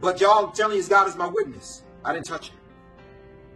But 0.00 0.20
y'all, 0.20 0.46
I'm 0.46 0.52
telling 0.52 0.76
you, 0.76 0.82
God 0.84 1.08
is 1.08 1.16
my 1.16 1.28
witness. 1.28 1.82
I 2.04 2.12
didn't 2.12 2.26
touch 2.26 2.48
it. 2.48 2.54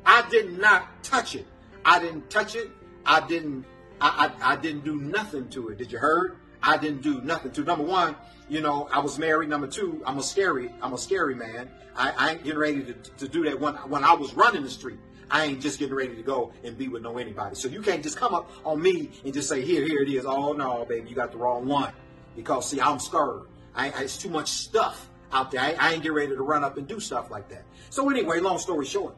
I 0.07 0.27
did 0.31 0.59
not 0.59 1.03
touch 1.03 1.35
it. 1.35 1.47
I 1.85 1.99
didn't 1.99 2.31
touch 2.31 2.55
it. 2.55 2.71
I 3.05 3.27
didn't. 3.27 3.65
I, 4.01 4.31
I, 4.41 4.53
I 4.53 4.57
didn't 4.57 4.85
do 4.85 4.97
nothing 4.97 5.49
to 5.51 5.69
it. 5.69 5.79
Did 5.79 5.93
you 5.93 5.99
heard? 5.99 6.39
I 6.63 6.77
didn't 6.77 7.03
do 7.03 7.21
nothing 7.21 7.51
to. 7.53 7.63
Number 7.63 7.85
one, 7.85 8.17
you 8.49 8.61
know, 8.61 8.89
I 8.93 9.01
was 9.01 9.19
married. 9.19 9.49
Number 9.49 9.67
two, 9.67 10.03
I'm 10.07 10.19
a 10.19 10.23
scary. 10.23 10.73
I'm 10.81 10.93
a 10.93 10.99
scary 10.99 11.35
man. 11.35 11.71
I, 11.97 12.13
I 12.17 12.31
ain't 12.31 12.45
getting 12.45 12.59
ready 12.59 12.85
to, 12.85 12.95
to 12.95 13.29
do 13.29 13.45
that 13.45 13.61
when 13.61 13.75
when 13.75 14.05
I 14.05 14.15
was 14.15 14.35
running 14.35 14.63
the 14.63 14.71
street. 14.71 14.99
I 15.31 15.45
ain't 15.45 15.61
just 15.61 15.79
getting 15.79 15.95
ready 15.95 16.17
to 16.17 16.23
go 16.23 16.53
and 16.65 16.77
be 16.77 16.89
with 16.89 17.03
no 17.03 17.19
anybody. 17.19 17.55
So 17.55 17.69
you 17.69 17.83
can't 17.83 18.03
just 18.03 18.17
come 18.17 18.35
up 18.35 18.51
on 18.65 18.81
me 18.81 19.11
and 19.25 19.35
just 19.35 19.49
say, 19.49 19.63
here, 19.63 19.85
here 19.85 20.03
it 20.03 20.09
is. 20.09 20.25
Oh 20.25 20.53
no, 20.53 20.85
baby, 20.85 21.09
you 21.09 21.15
got 21.15 21.33
the 21.33 21.39
wrong 21.39 21.67
one. 21.67 21.93
Because 22.37 22.71
see, 22.71 22.81
I'm 22.81 22.99
scared. 22.99 23.43
I, 23.75 23.91
I, 23.91 24.03
it's 24.03 24.17
too 24.17 24.31
much 24.31 24.49
stuff 24.49 25.09
out 25.33 25.51
there. 25.51 25.61
I, 25.61 25.77
I 25.79 25.93
ain't 25.93 26.03
get 26.03 26.13
ready 26.13 26.35
to 26.35 26.43
run 26.43 26.65
up 26.65 26.79
and 26.79 26.87
do 26.87 27.01
stuff 27.01 27.31
like 27.31 27.49
that. 27.51 27.65
So 27.91 28.09
anyway, 28.11 28.41
long 28.41 28.59
story 28.59 28.87
short, 28.87 29.17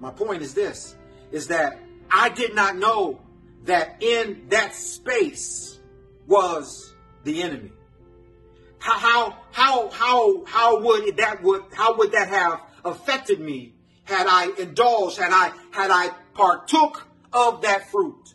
my 0.00 0.10
point 0.10 0.42
is 0.42 0.54
this, 0.54 0.96
is 1.32 1.48
that 1.48 1.78
I 2.10 2.28
did 2.28 2.54
not 2.54 2.76
know 2.76 3.20
that 3.64 4.02
in 4.02 4.46
that 4.50 4.74
space 4.74 5.80
was 6.26 6.94
the 7.24 7.42
enemy. 7.42 7.72
How, 8.78 8.98
how, 8.98 9.38
how, 9.50 9.90
how, 9.90 10.44
how 10.44 10.80
would 10.80 11.16
that 11.16 11.42
would, 11.42 11.64
how 11.72 11.96
would 11.96 12.12
that 12.12 12.28
have 12.28 12.60
affected 12.84 13.40
me 13.40 13.75
had 14.06 14.26
I 14.28 14.50
indulged, 14.58 15.18
had 15.18 15.32
I, 15.32 15.52
had 15.70 15.90
I 15.90 16.10
partook 16.34 17.06
of 17.32 17.62
that 17.62 17.90
fruit? 17.90 18.34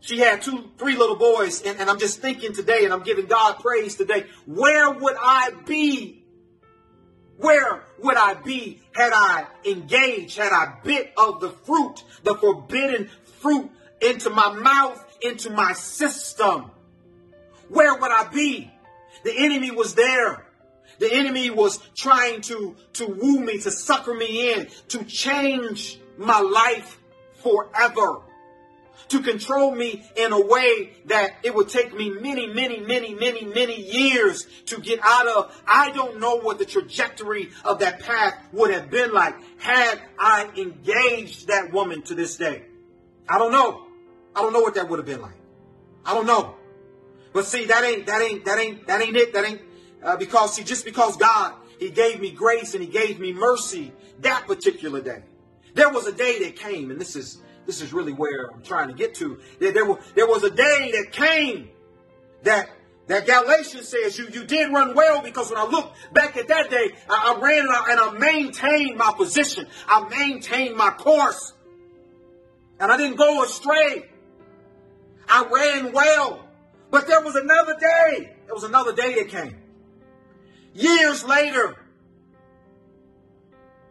She 0.00 0.18
had 0.18 0.42
two, 0.42 0.70
three 0.78 0.96
little 0.96 1.16
boys, 1.16 1.62
and, 1.62 1.78
and 1.78 1.90
I'm 1.90 1.98
just 1.98 2.20
thinking 2.20 2.54
today, 2.54 2.84
and 2.84 2.92
I'm 2.92 3.02
giving 3.02 3.26
God 3.26 3.58
praise 3.60 3.94
today. 3.94 4.24
Where 4.46 4.90
would 4.90 5.16
I 5.20 5.50
be? 5.66 6.24
Where 7.36 7.84
would 7.98 8.16
I 8.16 8.34
be 8.34 8.80
had 8.94 9.12
I 9.14 9.46
engaged, 9.64 10.38
had 10.38 10.52
I 10.52 10.78
bit 10.82 11.12
of 11.16 11.40
the 11.40 11.50
fruit, 11.50 12.02
the 12.24 12.34
forbidden 12.34 13.10
fruit 13.40 13.70
into 14.00 14.30
my 14.30 14.52
mouth, 14.52 15.04
into 15.20 15.50
my 15.50 15.74
system? 15.74 16.70
Where 17.68 17.94
would 17.94 18.10
I 18.10 18.28
be? 18.28 18.72
The 19.24 19.34
enemy 19.36 19.70
was 19.70 19.94
there. 19.94 20.47
The 20.98 21.12
enemy 21.12 21.50
was 21.50 21.78
trying 21.96 22.40
to, 22.42 22.76
to 22.94 23.06
woo 23.06 23.40
me, 23.40 23.58
to 23.58 23.70
sucker 23.70 24.14
me 24.14 24.52
in, 24.52 24.68
to 24.88 25.04
change 25.04 25.98
my 26.16 26.40
life 26.40 26.98
forever 27.42 28.22
to 29.08 29.22
control 29.22 29.74
me 29.74 30.04
in 30.16 30.32
a 30.32 30.40
way 30.40 30.92
that 31.06 31.36
it 31.42 31.54
would 31.54 31.68
take 31.68 31.94
me 31.94 32.10
many, 32.10 32.46
many, 32.46 32.80
many, 32.80 33.14
many, 33.14 33.44
many 33.44 33.80
years 33.80 34.46
to 34.66 34.80
get 34.80 35.00
out 35.02 35.26
of. 35.28 35.62
I 35.66 35.92
don't 35.92 36.20
know 36.20 36.36
what 36.36 36.58
the 36.58 36.64
trajectory 36.64 37.50
of 37.64 37.80
that 37.80 38.00
path 38.00 38.34
would 38.52 38.72
have 38.72 38.90
been 38.90 39.12
like 39.12 39.34
had 39.58 40.00
I 40.18 40.50
engaged 40.56 41.48
that 41.48 41.72
woman 41.72 42.02
to 42.02 42.14
this 42.14 42.36
day. 42.36 42.64
I 43.28 43.38
don't 43.38 43.52
know. 43.52 43.86
I 44.34 44.42
don't 44.42 44.52
know 44.52 44.60
what 44.60 44.74
that 44.74 44.88
would 44.88 44.98
have 44.98 45.06
been 45.06 45.22
like. 45.22 45.36
I 46.04 46.14
don't 46.14 46.26
know. 46.26 46.54
But 47.32 47.46
see, 47.46 47.66
that 47.66 47.84
ain't, 47.84 48.06
that 48.06 48.22
ain't, 48.22 48.44
that 48.44 48.58
ain't, 48.58 48.86
that 48.86 49.02
ain't 49.02 49.16
it. 49.16 49.32
That 49.34 49.44
ain't, 49.44 49.60
uh, 50.02 50.16
because 50.16 50.54
see, 50.54 50.64
just 50.64 50.84
because 50.84 51.16
God, 51.16 51.54
He 51.78 51.90
gave 51.90 52.20
me 52.20 52.30
grace 52.30 52.74
and 52.74 52.82
He 52.82 52.88
gave 52.88 53.18
me 53.18 53.32
mercy 53.32 53.92
that 54.20 54.46
particular 54.46 55.00
day. 55.00 55.22
There 55.74 55.90
was 55.90 56.06
a 56.06 56.12
day 56.12 56.44
that 56.44 56.56
came, 56.56 56.90
and 56.90 57.00
this 57.00 57.14
is, 57.16 57.38
this 57.66 57.82
is 57.82 57.92
really 57.92 58.12
where 58.12 58.50
I'm 58.52 58.62
trying 58.62 58.88
to 58.88 58.94
get 58.94 59.14
to. 59.16 59.38
There, 59.60 59.72
there, 59.72 59.86
there 60.14 60.26
was 60.26 60.42
a 60.44 60.50
day 60.50 60.92
that 60.92 61.12
came 61.12 61.70
that 62.42 62.70
that 63.08 63.26
Galatians 63.26 63.88
says 63.88 64.18
you, 64.18 64.28
you 64.28 64.44
did 64.44 64.70
run 64.70 64.94
well 64.94 65.22
because 65.22 65.50
when 65.50 65.58
I 65.58 65.64
look 65.64 65.94
back 66.12 66.36
at 66.36 66.48
that 66.48 66.70
day, 66.70 66.90
I, 67.08 67.34
I 67.34 67.40
ran 67.40 67.60
and 67.60 67.70
I, 67.70 67.90
and 67.90 68.00
I 68.00 68.18
maintained 68.18 68.98
my 68.98 69.12
position. 69.16 69.66
I 69.88 70.06
maintained 70.08 70.76
my 70.76 70.90
course. 70.90 71.54
And 72.78 72.92
I 72.92 72.98
didn't 72.98 73.16
go 73.16 73.42
astray. 73.42 74.10
I 75.26 75.46
ran 75.50 75.92
well. 75.92 76.44
But 76.90 77.06
there 77.06 77.22
was 77.22 77.34
another 77.34 77.76
day. 77.78 78.36
There 78.44 78.54
was 78.54 78.64
another 78.64 78.94
day 78.94 79.14
that 79.14 79.28
came. 79.28 79.57
Years 80.78 81.24
later, 81.24 81.76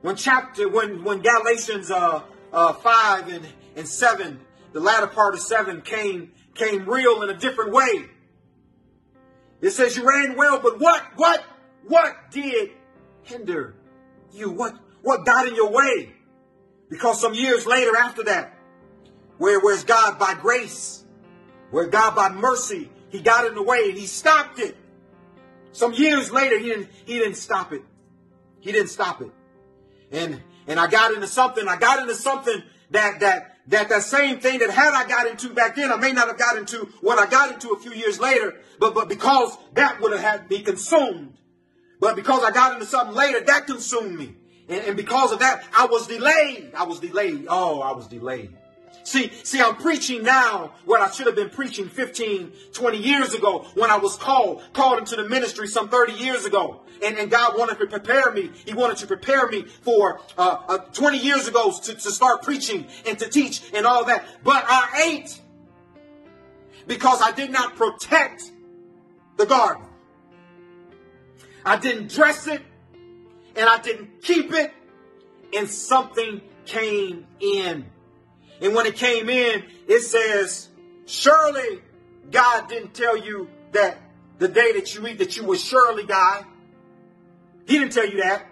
when 0.01 0.15
chapter, 0.15 0.69
when, 0.69 1.03
when 1.03 1.21
Galatians 1.21 1.91
uh, 1.91 2.21
uh, 2.53 2.73
5 2.73 3.27
and 3.27 3.45
and 3.77 3.87
seven, 3.87 4.39
the 4.73 4.79
latter 4.79 5.07
part 5.07 5.35
of 5.35 5.39
seven 5.39 5.81
came, 5.81 6.31
came 6.55 6.89
real 6.89 7.21
in 7.21 7.29
a 7.29 7.37
different 7.37 7.71
way. 7.71 8.05
It 9.61 9.71
says 9.71 9.95
you 9.95 10.07
ran 10.07 10.35
well, 10.35 10.59
but 10.59 10.79
what, 10.79 11.03
what, 11.15 11.43
what 11.87 12.15
did 12.31 12.71
hinder 13.23 13.75
you? 14.33 14.49
What, 14.49 14.73
what 15.03 15.25
got 15.25 15.47
in 15.47 15.55
your 15.55 15.71
way? 15.71 16.13
Because 16.89 17.21
some 17.21 17.33
years 17.33 17.67
later 17.67 17.95
after 17.95 18.23
that, 18.23 18.57
where 19.37 19.59
where's 19.59 19.83
God 19.83 20.17
by 20.17 20.33
grace, 20.33 21.03
where 21.69 21.87
God 21.87 22.15
by 22.15 22.29
mercy, 22.29 22.89
he 23.09 23.21
got 23.21 23.45
in 23.45 23.55
the 23.55 23.63
way 23.63 23.89
and 23.89 23.97
he 23.97 24.07
stopped 24.07 24.57
it. 24.59 24.75
Some 25.77 25.93
years 25.93 26.31
later, 26.31 26.57
he 26.57 26.69
didn't, 26.69 26.89
he 27.05 27.19
didn't 27.19 27.35
stop 27.35 27.71
it. 27.71 27.83
He 28.61 28.71
didn't 28.71 28.87
stop 28.87 29.21
it. 29.21 29.29
And, 30.11 30.41
and 30.65 30.79
I 30.79 30.87
got 30.87 31.13
into 31.13 31.27
something, 31.27 31.67
I 31.67 31.75
got 31.75 31.99
into 31.99 32.15
something 32.15 32.63
that, 32.89 33.19
that, 33.19 33.57
that 33.67 33.89
that 33.89 34.01
same 34.01 34.39
thing 34.39 34.57
that 34.57 34.71
had 34.71 34.95
I 34.95 35.07
got 35.07 35.27
into 35.27 35.53
back 35.53 35.75
then, 35.75 35.91
I 35.91 35.97
may 35.97 36.13
not 36.13 36.29
have 36.29 36.39
got 36.39 36.57
into 36.57 36.89
what 37.01 37.19
I 37.19 37.29
got 37.29 37.53
into 37.53 37.69
a 37.73 37.79
few 37.79 37.91
years 37.91 38.19
later, 38.19 38.55
but, 38.79 38.95
but 38.95 39.07
because 39.07 39.55
that 39.75 40.01
would 40.01 40.13
have 40.13 40.21
had 40.21 40.49
me 40.49 40.63
consumed. 40.63 41.37
But 41.99 42.15
because 42.15 42.43
I 42.43 42.49
got 42.49 42.73
into 42.73 42.87
something 42.87 43.15
later, 43.15 43.41
that 43.41 43.67
consumed 43.67 44.17
me. 44.17 44.35
And, 44.67 44.83
and 44.83 44.97
because 44.97 45.31
of 45.31 45.39
that, 45.39 45.63
I 45.77 45.85
was 45.85 46.07
delayed. 46.07 46.71
I 46.75 46.85
was 46.85 46.99
delayed. 46.99 47.45
Oh, 47.49 47.81
I 47.81 47.91
was 47.91 48.07
delayed. 48.07 48.57
See, 49.07 49.31
see, 49.43 49.61
I'm 49.61 49.77
preaching 49.77 50.23
now 50.23 50.73
what 50.83 50.99
I 50.99 51.09
should 51.09 51.27
have 51.27 51.35
been 51.37 51.49
preaching 51.49 51.87
15, 51.87 52.51
20 52.73 52.97
years 52.97 53.33
ago 53.33 53.65
when 53.73 53.89
I 53.89 53.95
was 53.95 54.17
called, 54.17 54.61
called 54.73 54.99
into 54.99 55.15
the 55.15 55.29
ministry 55.29 55.69
some 55.69 55.87
30 55.87 56.11
years 56.11 56.43
ago. 56.43 56.81
And, 57.01 57.17
and 57.17 57.31
God 57.31 57.57
wanted 57.57 57.79
to 57.79 57.87
prepare 57.87 58.33
me. 58.33 58.51
He 58.65 58.73
wanted 58.73 58.97
to 58.97 59.07
prepare 59.07 59.47
me 59.47 59.63
for 59.63 60.19
uh, 60.37 60.57
uh, 60.67 60.77
20 60.79 61.19
years 61.19 61.47
ago 61.47 61.71
to, 61.71 61.93
to 61.93 62.11
start 62.11 62.43
preaching 62.43 62.85
and 63.07 63.17
to 63.19 63.29
teach 63.29 63.61
and 63.73 63.85
all 63.85 64.03
that. 64.03 64.25
But 64.43 64.65
I 64.67 65.13
ate 65.13 65.41
because 66.85 67.21
I 67.21 67.31
did 67.31 67.49
not 67.49 67.77
protect 67.77 68.51
the 69.37 69.45
garden. 69.45 69.85
I 71.63 71.77
didn't 71.77 72.11
dress 72.11 72.45
it 72.47 72.61
and 73.55 73.69
I 73.69 73.79
didn't 73.79 74.21
keep 74.21 74.51
it 74.51 74.73
and 75.57 75.69
something 75.69 76.41
came 76.65 77.25
in. 77.39 77.85
And 78.61 78.73
when 78.73 78.85
it 78.85 78.95
came 78.95 79.29
in, 79.29 79.63
it 79.87 80.01
says, 80.01 80.69
surely 81.05 81.81
God 82.31 82.67
didn't 82.67 82.93
tell 82.93 83.17
you 83.17 83.49
that 83.71 83.97
the 84.39 84.47
day 84.47 84.73
that 84.73 84.93
you 84.95 85.05
eat 85.07 85.19
that 85.19 85.37
you 85.37 85.43
will 85.43 85.55
surely 85.55 86.05
die. 86.05 86.43
He 87.65 87.79
didn't 87.79 87.93
tell 87.93 88.07
you 88.07 88.21
that. 88.21 88.45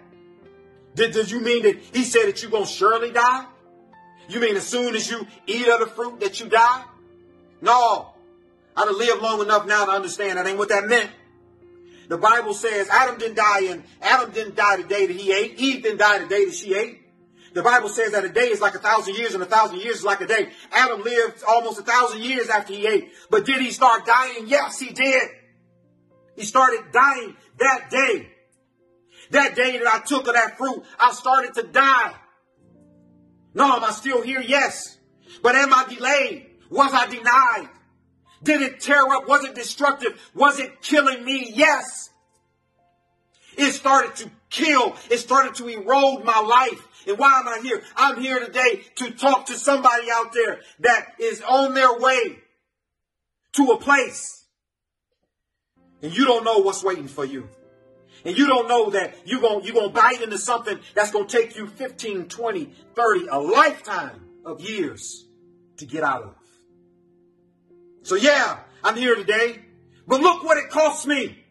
Did, 0.94 1.12
did 1.12 1.30
you 1.30 1.40
mean 1.40 1.62
that 1.64 1.78
he 1.92 2.04
said 2.04 2.26
that 2.26 2.42
you're 2.42 2.50
going 2.50 2.64
to 2.64 2.70
surely 2.70 3.12
die? 3.12 3.46
You 4.28 4.40
mean 4.40 4.56
as 4.56 4.66
soon 4.66 4.94
as 4.94 5.10
you 5.10 5.26
eat 5.46 5.68
of 5.68 5.80
the 5.80 5.86
fruit 5.86 6.20
that 6.20 6.40
you 6.40 6.48
die? 6.48 6.84
No. 7.60 8.12
I'd 8.76 8.88
have 8.88 8.96
lived 8.96 9.22
long 9.22 9.40
enough 9.40 9.66
now 9.66 9.84
to 9.86 9.92
understand 9.92 10.38
that 10.38 10.46
ain't 10.46 10.58
what 10.58 10.68
that 10.70 10.86
meant. 10.86 11.10
The 12.08 12.18
Bible 12.18 12.54
says 12.54 12.88
Adam 12.88 13.18
didn't 13.18 13.36
die 13.36 13.64
and 13.64 13.84
Adam 14.00 14.30
didn't 14.30 14.56
die 14.56 14.76
the 14.76 14.84
day 14.84 15.06
that 15.06 15.16
he 15.16 15.32
ate. 15.32 15.58
Eve 15.58 15.82
didn't 15.82 15.98
die 15.98 16.18
the 16.20 16.26
day 16.26 16.44
that 16.44 16.54
she 16.54 16.74
ate. 16.74 17.02
The 17.56 17.62
Bible 17.62 17.88
says 17.88 18.12
that 18.12 18.22
a 18.22 18.28
day 18.28 18.48
is 18.48 18.60
like 18.60 18.74
a 18.74 18.78
thousand 18.78 19.14
years 19.14 19.32
and 19.32 19.42
a 19.42 19.46
thousand 19.46 19.80
years 19.80 19.96
is 19.96 20.04
like 20.04 20.20
a 20.20 20.26
day. 20.26 20.50
Adam 20.72 21.00
lived 21.00 21.42
almost 21.42 21.80
a 21.80 21.82
thousand 21.82 22.22
years 22.22 22.50
after 22.50 22.74
he 22.74 22.86
ate. 22.86 23.08
But 23.30 23.46
did 23.46 23.62
he 23.62 23.70
start 23.70 24.04
dying? 24.04 24.46
Yes, 24.46 24.78
he 24.78 24.92
did. 24.92 25.22
He 26.36 26.44
started 26.44 26.92
dying 26.92 27.34
that 27.58 27.88
day. 27.88 28.28
That 29.30 29.56
day 29.56 29.78
that 29.78 29.86
I 29.86 30.00
took 30.00 30.28
of 30.28 30.34
that 30.34 30.58
fruit, 30.58 30.82
I 31.00 31.12
started 31.12 31.54
to 31.54 31.62
die. 31.62 32.14
No, 33.54 33.74
am 33.74 33.82
I 33.82 33.90
still 33.92 34.20
here? 34.20 34.42
Yes. 34.42 34.98
But 35.42 35.54
am 35.54 35.72
I 35.72 35.86
delayed? 35.88 36.50
Was 36.68 36.92
I 36.92 37.06
denied? 37.06 37.70
Did 38.42 38.60
it 38.60 38.80
tear 38.80 39.00
up? 39.00 39.26
Was 39.26 39.44
it 39.44 39.54
destructive? 39.54 40.20
Was 40.34 40.58
it 40.58 40.82
killing 40.82 41.24
me? 41.24 41.50
Yes. 41.54 42.10
It 43.56 43.72
started 43.72 44.14
to 44.16 44.30
kill. 44.50 44.94
It 45.10 45.18
started 45.18 45.54
to 45.54 45.68
erode 45.68 46.22
my 46.22 46.38
life. 46.38 46.86
And 47.06 47.18
why 47.18 47.40
am 47.40 47.48
I 47.48 47.60
here? 47.62 47.82
I'm 47.96 48.20
here 48.20 48.40
today 48.40 48.82
to 48.96 49.12
talk 49.12 49.46
to 49.46 49.58
somebody 49.58 50.08
out 50.12 50.32
there 50.32 50.60
that 50.80 51.14
is 51.20 51.40
on 51.42 51.74
their 51.74 51.98
way 51.98 52.38
to 53.52 53.70
a 53.70 53.78
place. 53.78 54.44
And 56.02 56.16
you 56.16 56.24
don't 56.24 56.44
know 56.44 56.58
what's 56.58 56.82
waiting 56.82 57.08
for 57.08 57.24
you. 57.24 57.48
And 58.24 58.36
you 58.36 58.46
don't 58.48 58.66
know 58.66 58.90
that 58.90 59.14
you're 59.24 59.40
going 59.40 59.64
you're 59.64 59.82
to 59.82 59.88
bite 59.88 60.20
into 60.20 60.38
something 60.38 60.78
that's 60.94 61.12
going 61.12 61.28
to 61.28 61.38
take 61.38 61.56
you 61.56 61.68
15, 61.68 62.28
20, 62.28 62.72
30, 62.94 63.26
a 63.28 63.38
lifetime 63.38 64.20
of 64.44 64.60
years 64.60 65.24
to 65.76 65.86
get 65.86 66.02
out 66.02 66.22
of. 66.24 66.34
So 68.02 68.16
yeah, 68.16 68.60
I'm 68.82 68.96
here 68.96 69.14
today. 69.14 69.60
But 70.08 70.20
look 70.20 70.44
what 70.44 70.58
it 70.58 70.70
cost 70.70 71.06
me. 71.06 71.44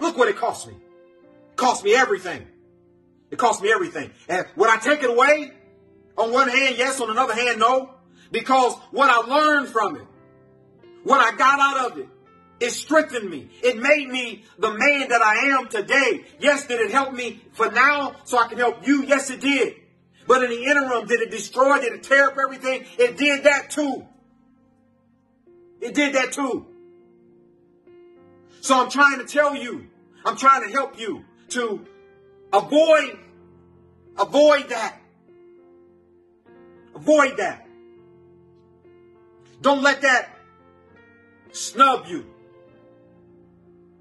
Look 0.00 0.16
what 0.16 0.28
it 0.28 0.36
cost 0.36 0.66
me. 0.66 0.74
It 0.74 1.56
cost 1.56 1.84
me 1.84 1.94
everything. 1.94 2.46
It 3.36 3.38
cost 3.38 3.60
me 3.62 3.70
everything. 3.70 4.10
And 4.30 4.46
would 4.56 4.70
I 4.70 4.78
take 4.78 5.02
it 5.02 5.10
away? 5.10 5.52
On 6.16 6.32
one 6.32 6.48
hand, 6.48 6.76
yes. 6.78 6.98
On 7.02 7.10
another 7.10 7.34
hand, 7.34 7.60
no. 7.60 7.90
Because 8.32 8.74
what 8.92 9.10
I 9.10 9.18
learned 9.30 9.68
from 9.68 9.96
it, 9.96 10.06
what 11.04 11.20
I 11.20 11.36
got 11.36 11.60
out 11.60 11.92
of 11.92 11.98
it, 11.98 12.08
it 12.60 12.70
strengthened 12.70 13.28
me. 13.28 13.50
It 13.62 13.76
made 13.76 14.08
me 14.08 14.44
the 14.58 14.70
man 14.70 15.10
that 15.10 15.20
I 15.20 15.58
am 15.58 15.68
today. 15.68 16.24
Yes, 16.40 16.66
did 16.66 16.80
it 16.80 16.90
help 16.90 17.12
me 17.12 17.42
for 17.52 17.70
now 17.70 18.16
so 18.24 18.38
I 18.38 18.48
can 18.48 18.56
help 18.56 18.86
you? 18.86 19.04
Yes, 19.04 19.28
it 19.28 19.42
did. 19.42 19.74
But 20.26 20.42
in 20.42 20.48
the 20.48 20.64
interim, 20.64 21.06
did 21.06 21.20
it 21.20 21.30
destroy? 21.30 21.78
Did 21.82 21.92
it 21.92 22.04
tear 22.04 22.28
up 22.28 22.38
everything? 22.42 22.86
It 22.98 23.18
did 23.18 23.44
that 23.44 23.68
too. 23.68 24.06
It 25.82 25.92
did 25.92 26.14
that 26.14 26.32
too. 26.32 26.64
So 28.62 28.80
I'm 28.80 28.88
trying 28.88 29.18
to 29.18 29.26
tell 29.26 29.54
you, 29.54 29.88
I'm 30.24 30.38
trying 30.38 30.66
to 30.66 30.72
help 30.72 30.98
you 30.98 31.22
to 31.50 31.86
avoid, 32.52 33.18
avoid 34.18 34.68
that. 34.68 35.00
Avoid 36.94 37.36
that. 37.38 37.66
Don't 39.60 39.82
let 39.82 40.02
that 40.02 40.30
snub 41.52 42.06
you. 42.06 42.26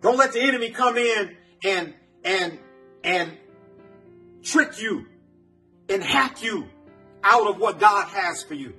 Don't 0.01 0.17
let 0.17 0.34
the 0.34 0.41
enemy 0.41 0.69
come 0.69 0.97
in 0.97 1.36
and 1.63 1.93
and 2.23 2.60
and 3.04 3.32
trick 4.43 4.80
you 4.80 5.06
and 5.89 6.04
hack 6.04 6.43
you 6.43 6.65
out 7.23 7.47
of 7.47 7.58
what 7.58 7.80
God 7.80 8.08
has 8.10 8.43
for 8.43 8.54
you. 8.54 8.73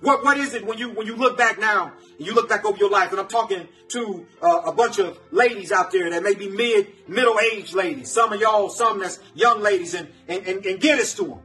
What 0.00 0.24
what 0.24 0.38
is 0.38 0.54
it 0.54 0.66
when 0.66 0.78
you 0.78 0.90
when 0.90 1.06
you 1.06 1.16
look 1.16 1.36
back 1.36 1.58
now 1.58 1.92
and 2.18 2.26
you 2.26 2.34
look 2.34 2.48
back 2.48 2.64
over 2.64 2.78
your 2.78 2.90
life? 2.90 3.10
And 3.10 3.20
I'm 3.20 3.28
talking 3.28 3.68
to 3.88 4.26
uh, 4.40 4.62
a 4.66 4.72
bunch 4.72 4.98
of 4.98 5.18
ladies 5.30 5.72
out 5.72 5.90
there 5.90 6.08
that 6.10 6.22
may 6.22 6.34
be 6.34 6.48
mid 6.48 7.08
middle 7.08 7.38
aged 7.38 7.74
ladies. 7.74 8.10
Some 8.10 8.32
of 8.32 8.40
y'all, 8.40 8.70
some 8.70 9.00
that's 9.00 9.18
young 9.34 9.60
ladies, 9.60 9.94
and 9.94 10.08
and, 10.28 10.46
and, 10.46 10.64
and 10.64 10.80
get 10.80 10.98
us 10.98 11.14
to 11.14 11.24
them. 11.24 11.38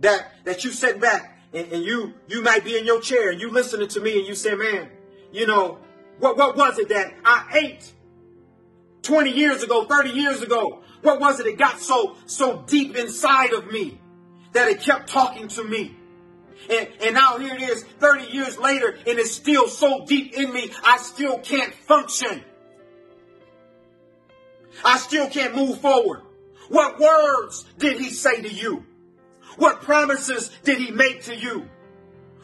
That 0.00 0.32
that 0.44 0.64
you 0.64 0.72
sit 0.72 1.00
back 1.00 1.38
and, 1.52 1.72
and 1.72 1.84
you 1.84 2.14
you 2.26 2.42
might 2.42 2.64
be 2.64 2.76
in 2.76 2.84
your 2.84 3.00
chair 3.00 3.30
and 3.30 3.40
you 3.40 3.50
listening 3.50 3.88
to 3.88 4.00
me 4.00 4.18
and 4.18 4.26
you 4.26 4.34
say, 4.34 4.54
man, 4.54 4.88
you 5.30 5.46
know 5.46 5.78
what 6.18 6.36
what 6.36 6.56
was 6.56 6.78
it 6.78 6.88
that 6.88 7.14
I 7.24 7.58
ate 7.64 7.92
20 9.02 9.30
years 9.30 9.62
ago, 9.62 9.84
30 9.84 10.10
years 10.10 10.42
ago? 10.42 10.82
What 11.02 11.20
was 11.20 11.38
it 11.40 11.44
that 11.44 11.58
got 11.58 11.78
so 11.78 12.16
so 12.26 12.64
deep 12.66 12.96
inside 12.96 13.52
of 13.52 13.70
me 13.70 14.00
that 14.54 14.68
it 14.68 14.80
kept 14.80 15.08
talking 15.08 15.46
to 15.48 15.62
me? 15.62 15.96
And, 16.70 16.88
and 17.00 17.14
now 17.14 17.38
here 17.38 17.54
it 17.54 17.62
is 17.62 17.84
30 17.84 18.32
years 18.32 18.58
later 18.58 18.90
and 19.06 19.18
it's 19.18 19.32
still 19.32 19.68
so 19.68 20.04
deep 20.06 20.34
in 20.34 20.52
me, 20.52 20.70
I 20.84 20.98
still 20.98 21.38
can't 21.38 21.72
function. 21.74 22.44
I 24.84 24.98
still 24.98 25.28
can't 25.28 25.54
move 25.54 25.80
forward. 25.80 26.22
What 26.68 26.98
words 26.98 27.64
did 27.78 27.98
he 27.98 28.10
say 28.10 28.42
to 28.42 28.48
you? 28.48 28.86
What 29.56 29.82
promises 29.82 30.50
did 30.64 30.78
he 30.78 30.90
make 30.90 31.24
to 31.24 31.36
you? 31.36 31.68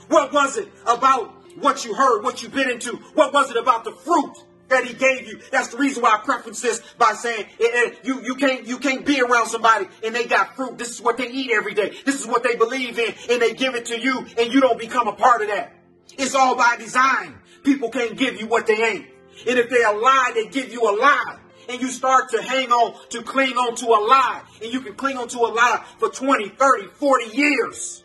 What 0.09 0.33
was 0.33 0.57
it 0.57 0.69
about 0.87 1.35
what 1.57 1.85
you 1.85 1.95
heard, 1.95 2.23
what 2.23 2.43
you've 2.43 2.55
been 2.55 2.71
into? 2.71 2.97
What 3.15 3.33
was 3.33 3.51
it 3.51 3.57
about 3.57 3.85
the 3.85 3.93
fruit 3.93 4.37
that 4.69 4.85
he 4.85 4.95
gave 4.95 5.27
you. 5.27 5.41
That's 5.51 5.69
the 5.69 5.79
reason 5.79 6.03
why 6.03 6.19
I 6.21 6.25
preface 6.25 6.61
this 6.61 6.81
by 6.99 7.13
saying 7.13 7.47
eh, 7.61 7.65
eh, 7.73 7.91
you, 8.03 8.23
you 8.23 8.35
can't 8.35 8.67
you 8.67 8.79
can't 8.79 9.05
be 9.05 9.21
around 9.21 9.49
somebody 9.49 9.87
and 10.05 10.15
they 10.15 10.27
got 10.27 10.57
fruit. 10.57 10.79
This 10.79 10.91
is 10.91 11.03
what 11.03 11.17
they 11.17 11.31
eat 11.31 11.51
every 11.53 11.75
day. 11.75 11.97
This 12.05 12.21
is 12.21 12.27
what 12.27 12.43
they 12.43 12.57
believe 12.57 12.99
in, 12.99 13.15
and 13.31 13.43
they 13.43 13.55
give 13.55 13.75
it 13.75 13.87
to 13.87 14.01
you, 14.01 14.27
and 14.39 14.53
you 14.53 14.61
don't 14.61 14.79
become 14.79 15.09
a 15.09 15.13
part 15.13 15.43
of 15.43 15.49
that. 15.49 15.75
It's 16.17 16.35
all 16.35 16.57
by 16.57 16.77
design. 16.79 17.39
People 17.63 17.91
can't 17.91 18.17
give 18.17 18.41
you 18.41 18.47
what 18.47 18.67
they 18.67 18.83
ain't. 18.83 19.07
And 19.47 19.59
if 19.59 19.71
they 19.71 19.83
a 19.83 19.93
lie, 19.93 20.33
they 20.35 20.49
give 20.49 20.73
you 20.73 20.83
a 20.83 20.95
lie. 20.99 21.39
And 21.69 21.81
you 21.81 21.89
start 21.89 22.31
to 22.31 22.43
hang 22.43 22.73
on, 22.73 22.95
to 23.11 23.23
cling 23.23 23.57
on 23.57 23.77
to 23.77 23.87
a 23.87 24.01
lie. 24.01 24.43
And 24.63 24.73
you 24.73 24.81
can 24.81 24.95
cling 24.95 25.19
on 25.19 25.29
to 25.29 25.39
a 25.39 25.51
lie 25.53 25.85
for 25.99 26.09
20, 26.09 26.49
30, 26.49 26.87
40 26.89 27.37
years. 27.37 28.05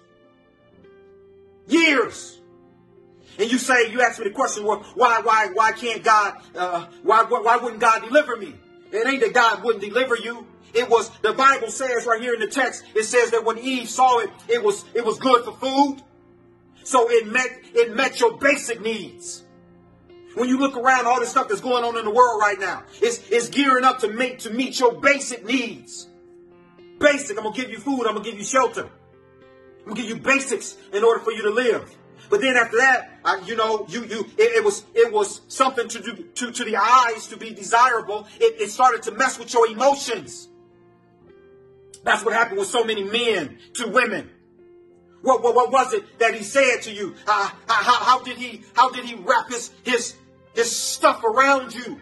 Years. 1.67 2.41
And 3.39 3.51
you 3.51 3.57
say, 3.57 3.91
you 3.91 4.01
ask 4.01 4.19
me 4.19 4.25
the 4.25 4.33
question, 4.33 4.65
well, 4.65 4.83
why, 4.95 5.21
why, 5.21 5.49
why 5.53 5.71
can't 5.71 6.03
God, 6.03 6.35
uh, 6.55 6.85
why, 7.01 7.23
why 7.23 7.57
wouldn't 7.57 7.81
God 7.81 8.03
deliver 8.03 8.35
me? 8.35 8.55
It 8.91 9.07
ain't 9.07 9.21
that 9.21 9.33
God 9.33 9.63
wouldn't 9.63 9.83
deliver 9.83 10.15
you. 10.15 10.47
It 10.73 10.89
was, 10.89 11.09
the 11.19 11.33
Bible 11.33 11.69
says 11.69 12.05
right 12.05 12.21
here 12.21 12.33
in 12.33 12.39
the 12.39 12.47
text, 12.47 12.83
it 12.95 13.03
says 13.03 13.31
that 13.31 13.43
when 13.43 13.57
Eve 13.59 13.89
saw 13.89 14.19
it, 14.19 14.29
it 14.47 14.63
was, 14.63 14.83
it 14.93 15.05
was 15.05 15.17
good 15.19 15.45
for 15.45 15.53
food. 15.53 16.01
So 16.83 17.09
it 17.09 17.27
met, 17.27 17.47
it 17.73 17.95
met 17.95 18.19
your 18.19 18.37
basic 18.37 18.81
needs. 18.81 19.43
When 20.35 20.49
you 20.49 20.59
look 20.59 20.75
around 20.75 21.05
all 21.05 21.19
the 21.19 21.25
stuff 21.25 21.47
that's 21.47 21.61
going 21.61 21.83
on 21.83 21.97
in 21.97 22.05
the 22.05 22.11
world 22.11 22.41
right 22.41 22.59
now, 22.59 22.83
it's, 23.01 23.29
it's 23.29 23.49
gearing 23.49 23.83
up 23.83 23.99
to 23.99 24.07
make, 24.07 24.39
to 24.39 24.49
meet 24.49 24.79
your 24.79 24.99
basic 24.99 25.45
needs. 25.45 26.07
Basic. 26.99 27.37
I'm 27.37 27.43
going 27.43 27.55
to 27.55 27.61
give 27.61 27.69
you 27.69 27.77
food. 27.77 28.05
I'm 28.07 28.13
going 28.13 28.23
to 28.23 28.29
give 28.29 28.39
you 28.39 28.45
shelter. 28.45 28.89
I'm 29.85 29.93
gonna 29.93 30.01
give 30.01 30.09
you 30.09 30.23
basics 30.23 30.77
in 30.93 31.03
order 31.03 31.19
for 31.19 31.31
you 31.31 31.41
to 31.43 31.49
live. 31.49 31.93
But 32.33 32.41
then 32.41 32.57
after 32.57 32.77
that, 32.77 33.19
I, 33.23 33.43
you 33.45 33.55
know, 33.55 33.85
you 33.87 34.05
you 34.05 34.21
it, 34.39 34.57
it, 34.57 34.63
was 34.63 34.83
it 34.95 35.13
was 35.13 35.41
something 35.49 35.87
to 35.87 35.99
do 36.01 36.15
to, 36.33 36.51
to 36.51 36.63
the 36.63 36.77
eyes 36.77 37.27
to 37.27 37.37
be 37.37 37.51
desirable. 37.53 38.25
It, 38.39 38.59
it 38.59 38.71
started 38.71 39.03
to 39.03 39.11
mess 39.11 39.37
with 39.37 39.53
your 39.53 39.67
emotions. 39.67 40.49
That's 42.03 42.25
what 42.25 42.33
happened 42.33 42.57
with 42.57 42.69
so 42.69 42.83
many 42.85 43.03
men 43.03 43.59
to 43.75 43.87
women. 43.87 44.31
What, 45.21 45.43
what, 45.43 45.53
what 45.53 45.71
was 45.71 45.93
it 45.93 46.17
that 46.17 46.33
he 46.33 46.43
said 46.43 46.81
to 46.81 46.91
you? 46.91 47.13
Uh, 47.27 47.51
how, 47.67 48.03
how 48.03 48.23
did 48.23 48.37
he 48.37 48.63
how 48.73 48.89
did 48.89 49.05
he 49.05 49.13
wrap 49.13 49.51
his 49.51 49.69
his 49.83 50.15
his 50.55 50.75
stuff 50.75 51.23
around 51.23 51.75
you 51.75 52.01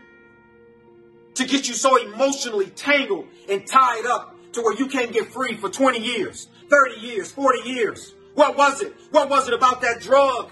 to 1.34 1.46
get 1.46 1.68
you 1.68 1.74
so 1.74 1.98
emotionally 1.98 2.68
tangled 2.68 3.28
and 3.50 3.68
tied 3.68 4.06
up 4.06 4.34
to 4.54 4.62
where 4.62 4.78
you 4.78 4.88
can't 4.88 5.12
get 5.12 5.34
free 5.34 5.58
for 5.58 5.68
20 5.68 6.00
years, 6.00 6.48
30 6.70 7.02
years, 7.02 7.34
40 7.34 7.70
years? 7.70 8.14
What 8.36 8.58
was 8.58 8.82
it? 8.82 8.94
What 9.12 9.30
was 9.30 9.48
it 9.48 9.54
about 9.54 9.82
that 9.82 10.02
drug? 10.02 10.52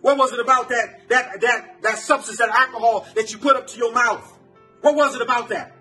What 0.00 0.18
was 0.18 0.32
it 0.32 0.40
about 0.40 0.68
that 0.68 1.08
that 1.08 1.40
that 1.40 1.82
that 1.82 1.98
substance, 1.98 2.38
that 2.38 2.50
alcohol 2.50 3.06
that 3.14 3.32
you 3.32 3.38
put 3.38 3.56
up 3.56 3.66
to 3.68 3.78
your 3.78 3.92
mouth? 3.92 4.38
What 4.80 4.94
was 4.94 5.14
it 5.14 5.22
about 5.22 5.48
that? 5.48 5.72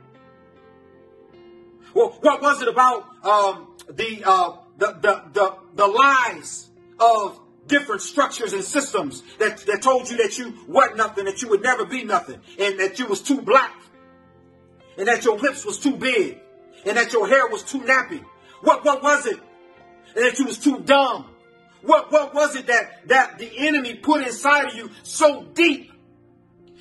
Well, 1.93 2.17
what 2.21 2.41
was 2.41 2.61
it 2.61 2.67
about 2.67 3.03
um, 3.25 3.67
the, 3.87 4.23
uh, 4.25 4.53
the, 4.77 4.87
the 5.01 5.23
the 5.33 5.57
the 5.75 5.87
lies 5.87 6.69
of 6.99 7.39
different 7.67 8.01
structures 8.01 8.53
and 8.53 8.63
systems 8.63 9.23
that, 9.39 9.57
that 9.59 9.81
told 9.81 10.09
you 10.09 10.17
that 10.17 10.37
you 10.37 10.53
weren't 10.67 10.97
nothing, 10.97 11.25
that 11.25 11.41
you 11.41 11.49
would 11.49 11.61
never 11.61 11.85
be 11.85 12.03
nothing, 12.03 12.39
and 12.59 12.79
that 12.79 12.99
you 12.99 13.07
was 13.07 13.21
too 13.21 13.41
black, 13.41 13.75
and 14.97 15.07
that 15.07 15.23
your 15.23 15.37
lips 15.37 15.65
was 15.65 15.77
too 15.77 15.95
big, 15.95 16.39
and 16.85 16.97
that 16.97 17.13
your 17.13 17.27
hair 17.27 17.47
was 17.47 17.63
too 17.63 17.79
nappy. 17.81 18.23
What 18.61 18.83
what 18.85 19.03
was 19.03 19.25
it? 19.27 19.39
And 20.15 20.25
that 20.25 20.39
you 20.39 20.45
was 20.45 20.57
too 20.57 20.79
dumb. 20.79 21.25
What 21.81 22.11
what 22.11 22.33
was 22.33 22.55
it 22.55 22.67
that 22.67 23.07
that 23.07 23.37
the 23.39 23.51
enemy 23.57 23.95
put 23.95 24.25
inside 24.25 24.67
of 24.67 24.75
you 24.75 24.89
so 25.03 25.43
deep 25.53 25.91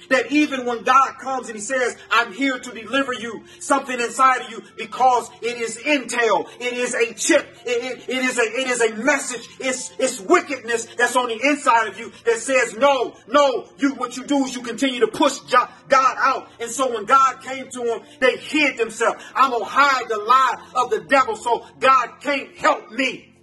that 0.08 0.30
even 0.32 0.66
when 0.66 0.82
God 0.82 1.14
comes 1.20 1.48
and 1.48 1.56
He 1.56 1.62
says, 1.62 1.96
I'm 2.10 2.32
here 2.32 2.58
to 2.58 2.70
deliver 2.70 3.12
you 3.12 3.44
something 3.60 3.98
inside 4.00 4.42
of 4.42 4.50
you 4.50 4.62
because 4.76 5.30
it 5.40 5.58
is 5.58 5.78
intel, 5.78 6.48
it 6.60 6.72
is 6.72 6.94
a 6.94 7.14
chip, 7.14 7.46
it, 7.64 7.98
it, 7.98 8.08
it 8.08 8.24
is 8.24 8.38
a 8.38 8.42
it 8.42 8.68
is 8.68 8.80
a 8.80 8.94
message, 9.02 9.48
it's 9.60 9.92
it's 9.98 10.20
wickedness 10.20 10.86
that's 10.96 11.16
on 11.16 11.28
the 11.28 11.40
inside 11.42 11.88
of 11.88 11.98
you 11.98 12.12
that 12.24 12.38
says, 12.38 12.76
No, 12.76 13.16
no, 13.26 13.68
you 13.78 13.94
what 13.94 14.16
you 14.16 14.24
do 14.24 14.44
is 14.44 14.54
you 14.54 14.62
continue 14.62 15.00
to 15.00 15.08
push 15.08 15.38
God 15.40 15.68
out. 15.88 16.48
And 16.60 16.70
so 16.70 16.92
when 16.92 17.04
God 17.04 17.42
came 17.42 17.68
to 17.70 17.84
them, 17.84 18.00
they 18.20 18.36
hid 18.36 18.76
themselves. 18.78 19.22
I'm 19.34 19.50
gonna 19.50 19.64
hide 19.64 20.08
the 20.08 20.18
lie 20.18 20.54
of 20.74 20.90
the 20.90 21.00
devil 21.00 21.36
so 21.36 21.66
God 21.80 22.20
can't 22.20 22.56
help 22.56 22.90
me. 22.90 23.34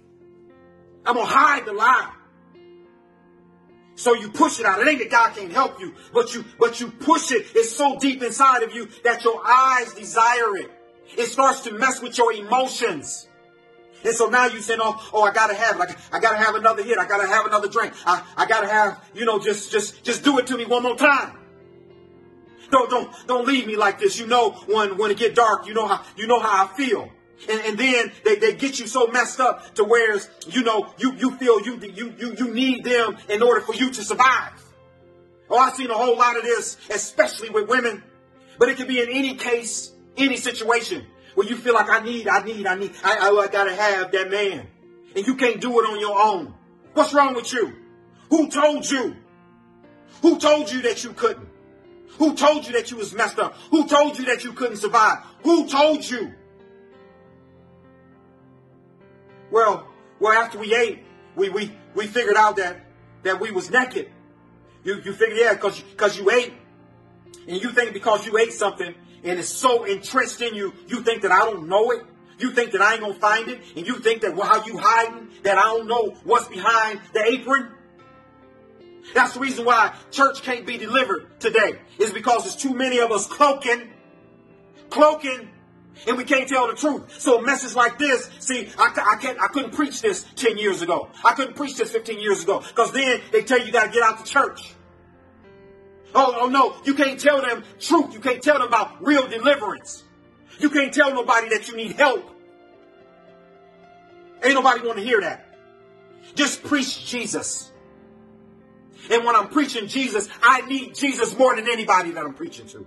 I'm 1.04 1.14
gonna 1.14 1.26
hide 1.26 1.66
the 1.66 1.72
lie. 1.72 2.12
So 4.00 4.14
you 4.14 4.30
push 4.30 4.58
it 4.58 4.64
out. 4.64 4.80
It 4.80 4.88
ain't 4.88 4.98
that 5.00 5.10
God 5.10 5.36
can't 5.36 5.52
help 5.52 5.78
you, 5.78 5.94
but 6.14 6.34
you 6.34 6.42
but 6.58 6.80
you 6.80 6.90
push 6.90 7.32
it. 7.32 7.48
It's 7.54 7.76
so 7.76 7.98
deep 7.98 8.22
inside 8.22 8.62
of 8.62 8.74
you 8.74 8.88
that 9.04 9.22
your 9.24 9.42
eyes 9.46 9.92
desire 9.92 10.56
it. 10.56 10.70
It 11.18 11.26
starts 11.26 11.60
to 11.64 11.72
mess 11.72 12.00
with 12.00 12.16
your 12.16 12.32
emotions. 12.32 13.28
And 14.02 14.14
so 14.14 14.28
now 14.30 14.46
you 14.46 14.60
saying, 14.60 14.80
oh, 14.82 15.10
oh, 15.12 15.22
I 15.24 15.34
gotta 15.34 15.52
have 15.52 15.78
it. 15.80 15.94
I, 16.12 16.16
I 16.16 16.18
gotta 16.18 16.38
have 16.38 16.54
another 16.54 16.82
hit. 16.82 16.96
I 16.96 17.06
gotta 17.06 17.28
have 17.28 17.44
another 17.44 17.68
drink. 17.68 17.92
I, 18.06 18.24
I 18.38 18.46
gotta 18.46 18.68
have, 18.68 19.04
you 19.12 19.26
know, 19.26 19.38
just 19.38 19.70
just 19.70 20.02
just 20.02 20.24
do 20.24 20.38
it 20.38 20.46
to 20.46 20.56
me 20.56 20.64
one 20.64 20.82
more 20.82 20.96
time. 20.96 21.36
Don't 22.70 22.88
don't 22.88 23.14
don't 23.26 23.46
leave 23.46 23.66
me 23.66 23.76
like 23.76 23.98
this. 23.98 24.18
You 24.18 24.26
know 24.26 24.52
when 24.66 24.96
when 24.96 25.10
it 25.10 25.18
get 25.18 25.34
dark, 25.34 25.66
you 25.66 25.74
know 25.74 25.86
how 25.86 26.02
you 26.16 26.26
know 26.26 26.40
how 26.40 26.64
I 26.64 26.74
feel. 26.74 27.12
And, 27.48 27.60
and 27.60 27.78
then 27.78 28.12
they, 28.24 28.36
they 28.36 28.54
get 28.54 28.78
you 28.78 28.86
so 28.86 29.06
messed 29.06 29.40
up 29.40 29.74
to 29.76 29.84
where, 29.84 30.18
you 30.48 30.62
know, 30.62 30.92
you, 30.98 31.14
you 31.14 31.36
feel 31.36 31.60
you, 31.60 31.78
you, 31.78 32.14
you, 32.18 32.34
you 32.36 32.54
need 32.54 32.84
them 32.84 33.16
in 33.28 33.42
order 33.42 33.60
for 33.60 33.74
you 33.74 33.90
to 33.90 34.04
survive. 34.04 34.52
Oh, 35.48 35.58
I've 35.58 35.74
seen 35.74 35.90
a 35.90 35.94
whole 35.94 36.16
lot 36.16 36.36
of 36.36 36.42
this, 36.42 36.76
especially 36.90 37.50
with 37.50 37.68
women. 37.68 38.02
But 38.58 38.68
it 38.68 38.76
can 38.76 38.86
be 38.86 39.00
in 39.00 39.08
any 39.08 39.36
case, 39.36 39.92
any 40.16 40.36
situation 40.36 41.06
where 41.34 41.48
you 41.48 41.56
feel 41.56 41.74
like 41.74 41.88
I 41.88 42.00
need, 42.00 42.28
I 42.28 42.42
need, 42.42 42.66
I 42.66 42.74
need, 42.74 42.92
I, 43.02 43.28
I, 43.28 43.30
I 43.30 43.48
gotta 43.48 43.74
have 43.74 44.12
that 44.12 44.30
man. 44.30 44.66
And 45.16 45.26
you 45.26 45.34
can't 45.34 45.60
do 45.60 45.80
it 45.80 45.84
on 45.84 45.98
your 45.98 46.20
own. 46.20 46.54
What's 46.92 47.14
wrong 47.14 47.34
with 47.34 47.52
you? 47.52 47.72
Who 48.28 48.48
told 48.48 48.88
you? 48.88 49.16
Who 50.22 50.38
told 50.38 50.70
you 50.70 50.82
that 50.82 51.02
you 51.02 51.12
couldn't? 51.12 51.48
Who 52.18 52.36
told 52.36 52.66
you 52.66 52.74
that 52.74 52.90
you 52.90 52.98
was 52.98 53.14
messed 53.14 53.38
up? 53.38 53.54
Who 53.70 53.88
told 53.88 54.18
you 54.18 54.26
that 54.26 54.44
you 54.44 54.52
couldn't 54.52 54.76
survive? 54.76 55.18
Who 55.42 55.66
told 55.66 56.08
you? 56.08 56.34
Well, 59.50 59.86
well, 60.18 60.32
after 60.32 60.58
we 60.58 60.74
ate, 60.74 61.00
we 61.36 61.48
we 61.48 61.72
we 61.94 62.06
figured 62.06 62.36
out 62.36 62.56
that 62.56 62.84
that 63.22 63.40
we 63.40 63.50
was 63.50 63.70
naked. 63.70 64.10
You 64.84 65.00
you 65.04 65.12
figured 65.12 65.38
yeah, 65.38 65.54
because 65.54 65.80
because 65.80 66.18
you 66.18 66.30
ate, 66.30 66.52
and 67.48 67.60
you 67.60 67.70
think 67.70 67.92
because 67.92 68.26
you 68.26 68.38
ate 68.38 68.52
something 68.52 68.94
and 69.22 69.38
it's 69.38 69.48
so 69.48 69.84
entrenched 69.84 70.40
in 70.40 70.54
you, 70.54 70.72
you 70.86 71.02
think 71.02 71.22
that 71.22 71.32
I 71.32 71.40
don't 71.40 71.68
know 71.68 71.90
it. 71.90 72.04
You 72.38 72.52
think 72.52 72.72
that 72.72 72.80
I 72.80 72.94
ain't 72.94 73.02
gonna 73.02 73.14
find 73.14 73.48
it, 73.48 73.60
and 73.76 73.86
you 73.86 73.98
think 73.98 74.22
that 74.22 74.34
well, 74.34 74.46
how 74.46 74.64
you 74.64 74.78
hiding 74.78 75.28
that 75.42 75.58
I 75.58 75.62
don't 75.62 75.86
know 75.86 76.16
what's 76.24 76.48
behind 76.48 77.00
the 77.12 77.22
apron. 77.22 77.70
That's 79.14 79.34
the 79.34 79.40
reason 79.40 79.64
why 79.64 79.94
church 80.10 80.42
can't 80.42 80.66
be 80.66 80.78
delivered 80.78 81.38
today. 81.40 81.80
Is 81.98 82.12
because 82.12 82.44
there's 82.44 82.56
too 82.56 82.74
many 82.74 82.98
of 82.98 83.10
us 83.12 83.26
cloaking, 83.26 83.90
cloaking 84.88 85.50
and 86.06 86.16
we 86.16 86.24
can't 86.24 86.48
tell 86.48 86.68
the 86.68 86.74
truth. 86.74 87.20
So 87.20 87.38
a 87.38 87.42
message 87.42 87.74
like 87.74 87.98
this, 87.98 88.30
see, 88.38 88.68
I, 88.78 89.14
I 89.14 89.16
can't, 89.20 89.40
I 89.40 89.48
couldn't 89.48 89.72
preach 89.72 90.00
this 90.00 90.24
10 90.36 90.58
years 90.58 90.82
ago. 90.82 91.08
I 91.24 91.34
couldn't 91.34 91.54
preach 91.56 91.76
this 91.76 91.90
15 91.90 92.20
years 92.20 92.42
ago 92.42 92.60
because 92.60 92.92
then 92.92 93.20
they 93.32 93.42
tell 93.42 93.58
you 93.58 93.66
you 93.66 93.72
got 93.72 93.86
to 93.86 93.92
get 93.92 94.02
out 94.02 94.18
the 94.18 94.28
church. 94.28 94.74
Oh, 96.14 96.38
oh 96.40 96.48
no, 96.48 96.76
you 96.84 96.94
can't 96.94 97.20
tell 97.20 97.40
them 97.40 97.62
truth. 97.78 98.12
You 98.14 98.20
can't 98.20 98.42
tell 98.42 98.58
them 98.58 98.68
about 98.68 99.04
real 99.04 99.28
deliverance. 99.28 100.02
You 100.58 100.70
can't 100.70 100.92
tell 100.92 101.14
nobody 101.14 101.48
that 101.50 101.68
you 101.68 101.76
need 101.76 101.92
help. 101.92 102.28
Ain't 104.42 104.54
nobody 104.54 104.86
want 104.86 104.98
to 104.98 105.04
hear 105.04 105.20
that. 105.20 105.46
Just 106.34 106.62
preach 106.64 107.06
Jesus. 107.06 107.70
And 109.10 109.24
when 109.24 109.34
I'm 109.34 109.48
preaching 109.48 109.86
Jesus, 109.86 110.28
I 110.42 110.62
need 110.62 110.94
Jesus 110.94 111.36
more 111.38 111.56
than 111.56 111.68
anybody 111.68 112.12
that 112.12 112.24
I'm 112.24 112.34
preaching 112.34 112.66
to. 112.68 112.86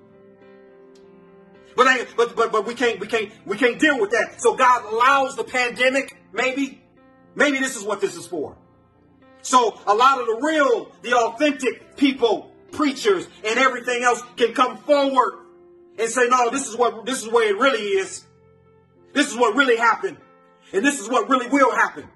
But, 1.75 1.88
I, 1.88 2.05
but 2.15 2.36
but 2.36 2.51
but 2.51 2.65
we 2.65 2.75
can't 2.75 2.99
we 2.99 3.07
can't 3.07 3.31
we 3.45 3.57
can't 3.57 3.79
deal 3.79 3.99
with 3.99 4.12
that. 4.12 4.36
So 4.41 4.55
God 4.55 4.86
allows 4.91 5.36
the 5.36 5.43
pandemic. 5.43 6.15
Maybe, 6.31 6.81
maybe 7.36 7.59
this 7.59 7.75
is 7.75 7.83
what 7.83 8.01
this 8.01 8.15
is 8.15 8.27
for. 8.27 8.57
So 9.41 9.79
a 9.88 9.93
lot 9.93 10.19
of 10.19 10.27
the 10.27 10.39
real, 10.41 10.91
the 11.01 11.13
authentic 11.13 11.97
people, 11.97 12.51
preachers, 12.71 13.27
and 13.45 13.59
everything 13.59 14.03
else 14.03 14.21
can 14.38 14.53
come 14.53 14.77
forward 14.77 15.39
and 15.97 16.09
say, 16.09 16.27
"No, 16.27 16.49
this 16.49 16.67
is 16.67 16.77
what 16.77 17.05
this 17.05 17.23
is 17.23 17.29
where 17.29 17.49
it 17.49 17.57
really 17.57 17.81
is. 17.81 18.23
This 19.13 19.31
is 19.31 19.38
what 19.38 19.55
really 19.55 19.77
happened, 19.77 20.17
and 20.71 20.86
this 20.86 20.99
is 20.99 21.09
what 21.09 21.29
really 21.29 21.47
will 21.47 21.75
happen." 21.75 22.07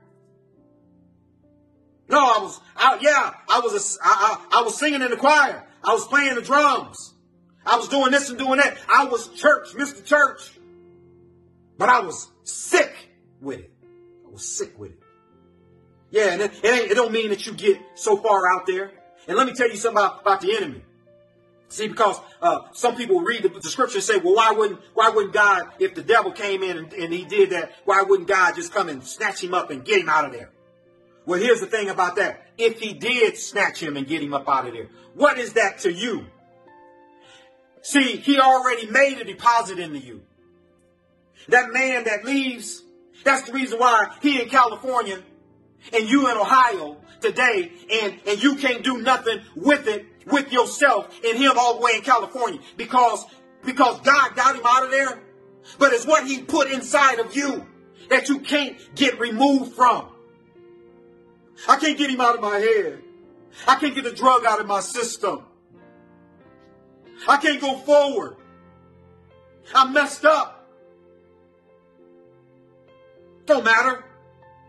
No, 2.09 2.19
I 2.19 2.39
was, 2.39 2.59
I, 2.75 2.97
yeah, 3.01 3.33
I 3.49 3.59
was, 3.59 3.73
a, 3.73 3.99
I, 4.01 4.47
I, 4.51 4.59
I 4.59 4.63
was 4.63 4.77
singing 4.77 5.01
in 5.01 5.11
the 5.11 5.17
choir. 5.17 5.67
I 5.83 5.93
was 5.93 6.07
playing 6.07 6.35
the 6.35 6.41
drums. 6.41 7.13
I 7.67 7.77
was 7.77 7.89
doing 7.89 8.11
this 8.11 8.29
and 8.29 8.37
doing 8.37 8.57
that. 8.57 8.77
I 8.87 9.05
was 9.05 9.27
church, 9.29 9.73
Mr. 9.73 10.03
Church. 10.05 10.51
But 11.77 11.89
I 11.89 11.99
was 11.99 12.29
sick 12.43 12.93
with 13.41 13.59
it. 13.59 13.71
I 14.25 14.31
was 14.31 14.45
sick 14.45 14.77
with 14.79 14.91
it. 14.91 14.99
Yeah, 16.09 16.31
and 16.31 16.41
it, 16.41 16.51
it, 16.63 16.91
it 16.91 16.95
don't 16.95 17.11
mean 17.11 17.29
that 17.29 17.45
you 17.45 17.53
get 17.53 17.79
so 17.95 18.17
far 18.17 18.41
out 18.53 18.65
there. 18.65 18.91
And 19.27 19.35
let 19.35 19.45
me 19.45 19.53
tell 19.53 19.69
you 19.69 19.75
something 19.75 20.01
about, 20.01 20.21
about 20.21 20.41
the 20.41 20.55
enemy. 20.55 20.81
See, 21.69 21.89
because 21.89 22.17
uh, 22.41 22.59
some 22.71 22.95
people 22.95 23.19
read 23.19 23.43
the, 23.43 23.49
the, 23.49 23.69
scripture 23.69 23.97
and 23.97 24.03
say, 24.03 24.17
well, 24.17 24.35
why 24.35 24.51
wouldn't 24.51 24.79
why 24.93 25.09
wouldn't 25.09 25.33
God, 25.33 25.63
if 25.79 25.95
the 25.95 26.01
devil 26.01 26.31
came 26.31 26.63
in 26.63 26.77
and, 26.77 26.93
and 26.93 27.13
he 27.13 27.25
did 27.25 27.49
that, 27.49 27.73
why 27.83 28.03
wouldn't 28.03 28.29
God 28.29 28.55
just 28.55 28.73
come 28.73 28.87
and 28.87 29.03
snatch 29.03 29.43
him 29.43 29.53
up 29.53 29.69
and 29.69 29.83
get 29.83 29.99
him 29.99 30.07
out 30.07 30.23
of 30.23 30.31
there? 30.31 30.49
Well, 31.25 31.41
here's 31.41 31.59
the 31.59 31.65
thing 31.65 31.89
about 31.89 32.15
that. 32.15 32.47
If 32.57 32.79
he 32.79 32.93
did 32.93 33.37
snatch 33.37 33.83
him 33.83 33.97
and 33.97 34.07
get 34.07 34.21
him 34.21 34.33
up 34.33 34.47
out 34.47 34.65
of 34.65 34.73
there, 34.73 34.87
what 35.13 35.37
is 35.37 35.53
that 35.53 35.79
to 35.79 35.91
you? 35.91 36.25
See, 37.81 38.17
he 38.17 38.39
already 38.39 38.89
made 38.89 39.19
a 39.19 39.23
deposit 39.23 39.79
into 39.79 39.99
you. 39.99 40.23
That 41.49 41.71
man 41.71 42.03
that 42.05 42.25
leaves, 42.25 42.83
that's 43.23 43.47
the 43.47 43.53
reason 43.53 43.79
why 43.79 44.15
he 44.21 44.41
in 44.41 44.49
California 44.49 45.19
and 45.93 46.09
you 46.09 46.29
in 46.29 46.37
Ohio 46.37 46.97
today 47.21 47.71
and, 48.01 48.19
and 48.27 48.43
you 48.43 48.55
can't 48.55 48.83
do 48.83 48.97
nothing 49.01 49.41
with 49.55 49.87
it, 49.87 50.05
with 50.25 50.51
yourself 50.51 51.17
and 51.23 51.37
him 51.37 51.53
all 51.57 51.75
the 51.75 51.81
way 51.81 51.91
in 51.95 52.01
California 52.01 52.59
because, 52.75 53.25
because 53.63 53.99
God 54.01 54.35
got 54.35 54.55
him 54.55 54.63
out 54.65 54.83
of 54.83 54.91
there. 54.91 55.21
But 55.79 55.93
it's 55.93 56.05
what 56.05 56.25
he 56.25 56.41
put 56.41 56.71
inside 56.71 57.19
of 57.19 57.35
you 57.35 57.65
that 58.09 58.29
you 58.29 58.39
can't 58.39 58.77
get 58.95 59.19
removed 59.19 59.73
from. 59.73 60.09
I 61.67 61.77
can't 61.77 61.97
get 61.97 62.09
him 62.09 62.21
out 62.21 62.35
of 62.35 62.41
my 62.41 62.57
head. 62.57 63.01
I 63.67 63.75
can't 63.75 63.95
get 63.95 64.03
the 64.03 64.11
drug 64.11 64.45
out 64.45 64.59
of 64.59 64.67
my 64.67 64.79
system. 64.79 65.43
I 67.27 67.37
can't 67.37 67.61
go 67.61 67.77
forward. 67.77 68.37
I'm 69.73 69.93
messed 69.93 70.25
up. 70.25 70.67
Don't 73.45 73.63
matter. 73.63 74.03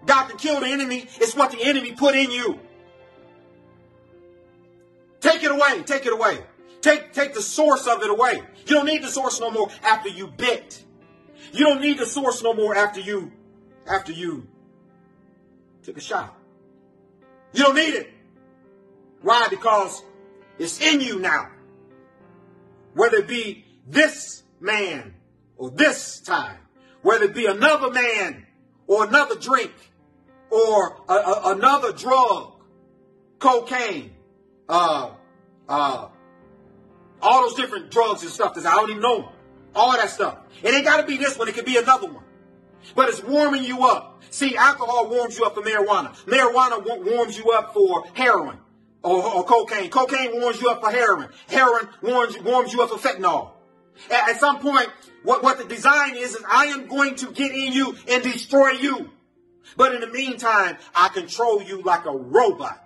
God 0.06 0.28
can 0.28 0.38
kill 0.38 0.60
the 0.60 0.66
enemy. 0.66 1.06
It's 1.16 1.34
what 1.34 1.50
the 1.50 1.62
enemy 1.62 1.92
put 1.92 2.14
in 2.14 2.30
you. 2.30 2.60
Take 5.20 5.42
it 5.42 5.50
away. 5.50 5.82
Take 5.84 6.06
it 6.06 6.12
away. 6.12 6.38
Take, 6.80 7.12
take 7.12 7.34
the 7.34 7.42
source 7.42 7.86
of 7.86 8.02
it 8.02 8.10
away. 8.10 8.40
You 8.66 8.76
don't 8.76 8.86
need 8.86 9.02
the 9.02 9.08
source 9.08 9.40
no 9.40 9.50
more 9.50 9.68
after 9.82 10.08
you 10.08 10.28
bit. 10.28 10.84
You 11.52 11.66
don't 11.66 11.80
need 11.80 11.98
the 11.98 12.06
source 12.06 12.42
no 12.42 12.54
more 12.54 12.76
after 12.76 13.00
you, 13.00 13.32
after 13.86 14.12
you 14.12 14.46
took 15.82 15.96
a 15.96 16.00
shot. 16.00 16.36
You 17.52 17.64
don't 17.64 17.74
need 17.74 17.94
it. 17.94 18.10
Why? 19.22 19.48
Because 19.50 20.02
it's 20.58 20.80
in 20.80 21.00
you 21.00 21.18
now. 21.18 21.50
Whether 22.94 23.18
it 23.18 23.28
be 23.28 23.64
this 23.86 24.42
man 24.60 25.14
or 25.56 25.70
this 25.70 26.20
time, 26.20 26.58
whether 27.02 27.24
it 27.24 27.34
be 27.34 27.46
another 27.46 27.90
man 27.90 28.46
or 28.86 29.04
another 29.04 29.36
drink 29.36 29.72
or 30.50 30.96
a, 31.08 31.12
a, 31.12 31.56
another 31.56 31.92
drug, 31.92 32.54
cocaine, 33.38 34.12
uh, 34.68 35.12
uh, 35.68 36.08
all 37.20 37.42
those 37.42 37.54
different 37.54 37.90
drugs 37.90 38.22
and 38.22 38.30
stuff 38.30 38.54
that 38.54 38.66
I 38.66 38.72
don't 38.72 38.90
even 38.90 39.02
know. 39.02 39.32
All 39.74 39.92
that 39.92 40.10
stuff. 40.10 40.38
It 40.62 40.74
ain't 40.74 40.84
got 40.84 41.00
to 41.00 41.06
be 41.06 41.16
this 41.16 41.38
one. 41.38 41.48
It 41.48 41.54
could 41.54 41.66
be 41.66 41.76
another 41.76 42.06
one. 42.06 42.24
But 42.94 43.08
it's 43.10 43.22
warming 43.22 43.64
you 43.64 43.86
up. 43.86 44.22
See, 44.30 44.56
alcohol 44.56 45.08
warms 45.08 45.38
you 45.38 45.44
up 45.44 45.54
for 45.54 45.62
marijuana. 45.62 46.16
Marijuana 46.24 46.84
warms 47.04 47.36
you 47.36 47.50
up 47.50 47.74
for 47.74 48.04
heroin 48.14 48.58
or, 49.02 49.24
or 49.24 49.44
cocaine. 49.44 49.90
Cocaine 49.90 50.40
warms 50.40 50.60
you 50.60 50.70
up 50.70 50.80
for 50.80 50.90
heroin. 50.90 51.28
Heroin 51.48 51.88
warms, 52.02 52.38
warms 52.40 52.72
you 52.72 52.82
up 52.82 52.90
for 52.90 52.96
fentanyl. 52.96 53.52
At, 54.10 54.30
at 54.30 54.40
some 54.40 54.60
point, 54.60 54.88
what, 55.22 55.42
what 55.42 55.58
the 55.58 55.64
design 55.64 56.16
is, 56.16 56.34
is 56.34 56.44
I 56.50 56.66
am 56.66 56.86
going 56.86 57.16
to 57.16 57.32
get 57.32 57.52
in 57.52 57.72
you 57.72 57.96
and 58.08 58.22
destroy 58.22 58.70
you. 58.70 59.10
But 59.76 59.94
in 59.94 60.00
the 60.00 60.08
meantime, 60.08 60.76
I 60.94 61.08
control 61.08 61.62
you 61.62 61.82
like 61.82 62.06
a 62.06 62.16
robot. 62.16 62.82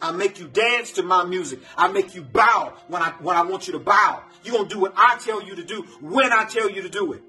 I 0.00 0.12
make 0.12 0.38
you 0.38 0.46
dance 0.46 0.92
to 0.92 1.02
my 1.02 1.24
music. 1.24 1.60
I 1.76 1.88
make 1.88 2.14
you 2.14 2.22
bow 2.22 2.74
when 2.86 3.02
I 3.02 3.10
when 3.20 3.36
I 3.36 3.42
want 3.42 3.66
you 3.66 3.72
to 3.72 3.80
bow. 3.80 4.22
You're 4.44 4.56
gonna 4.56 4.68
do 4.68 4.78
what 4.78 4.92
I 4.96 5.18
tell 5.18 5.42
you 5.42 5.56
to 5.56 5.64
do 5.64 5.82
when 6.00 6.32
I 6.32 6.44
tell 6.44 6.70
you 6.70 6.82
to 6.82 6.88
do 6.88 7.14
it. 7.14 7.22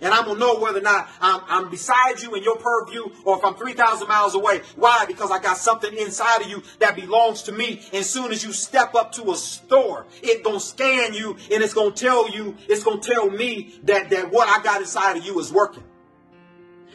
And 0.00 0.14
I'm 0.14 0.24
gonna 0.24 0.38
know 0.38 0.58
whether 0.58 0.78
or 0.78 0.82
not 0.82 1.08
I'm, 1.20 1.40
I'm 1.48 1.70
beside 1.70 2.22
you 2.22 2.34
in 2.34 2.42
your 2.42 2.56
purview 2.56 3.02
or 3.24 3.38
if 3.38 3.44
I'm 3.44 3.54
3,000 3.54 4.08
miles 4.08 4.34
away. 4.34 4.62
Why? 4.76 5.04
Because 5.06 5.30
I 5.30 5.38
got 5.40 5.56
something 5.56 5.92
inside 5.96 6.42
of 6.42 6.48
you 6.48 6.62
that 6.78 6.96
belongs 6.96 7.42
to 7.44 7.52
me. 7.52 7.82
And 7.92 8.04
soon 8.04 8.32
as 8.32 8.44
you 8.44 8.52
step 8.52 8.94
up 8.94 9.12
to 9.12 9.30
a 9.32 9.36
store, 9.36 10.06
it's 10.22 10.42
gonna 10.42 10.60
scan 10.60 11.14
you 11.14 11.36
and 11.52 11.62
it's 11.62 11.74
gonna 11.74 11.90
tell 11.90 12.30
you, 12.30 12.56
it's 12.68 12.84
gonna 12.84 13.00
tell 13.00 13.28
me 13.30 13.74
that, 13.84 14.10
that 14.10 14.30
what 14.30 14.48
I 14.48 14.62
got 14.62 14.80
inside 14.80 15.16
of 15.16 15.24
you 15.24 15.38
is 15.40 15.52
working. 15.52 15.84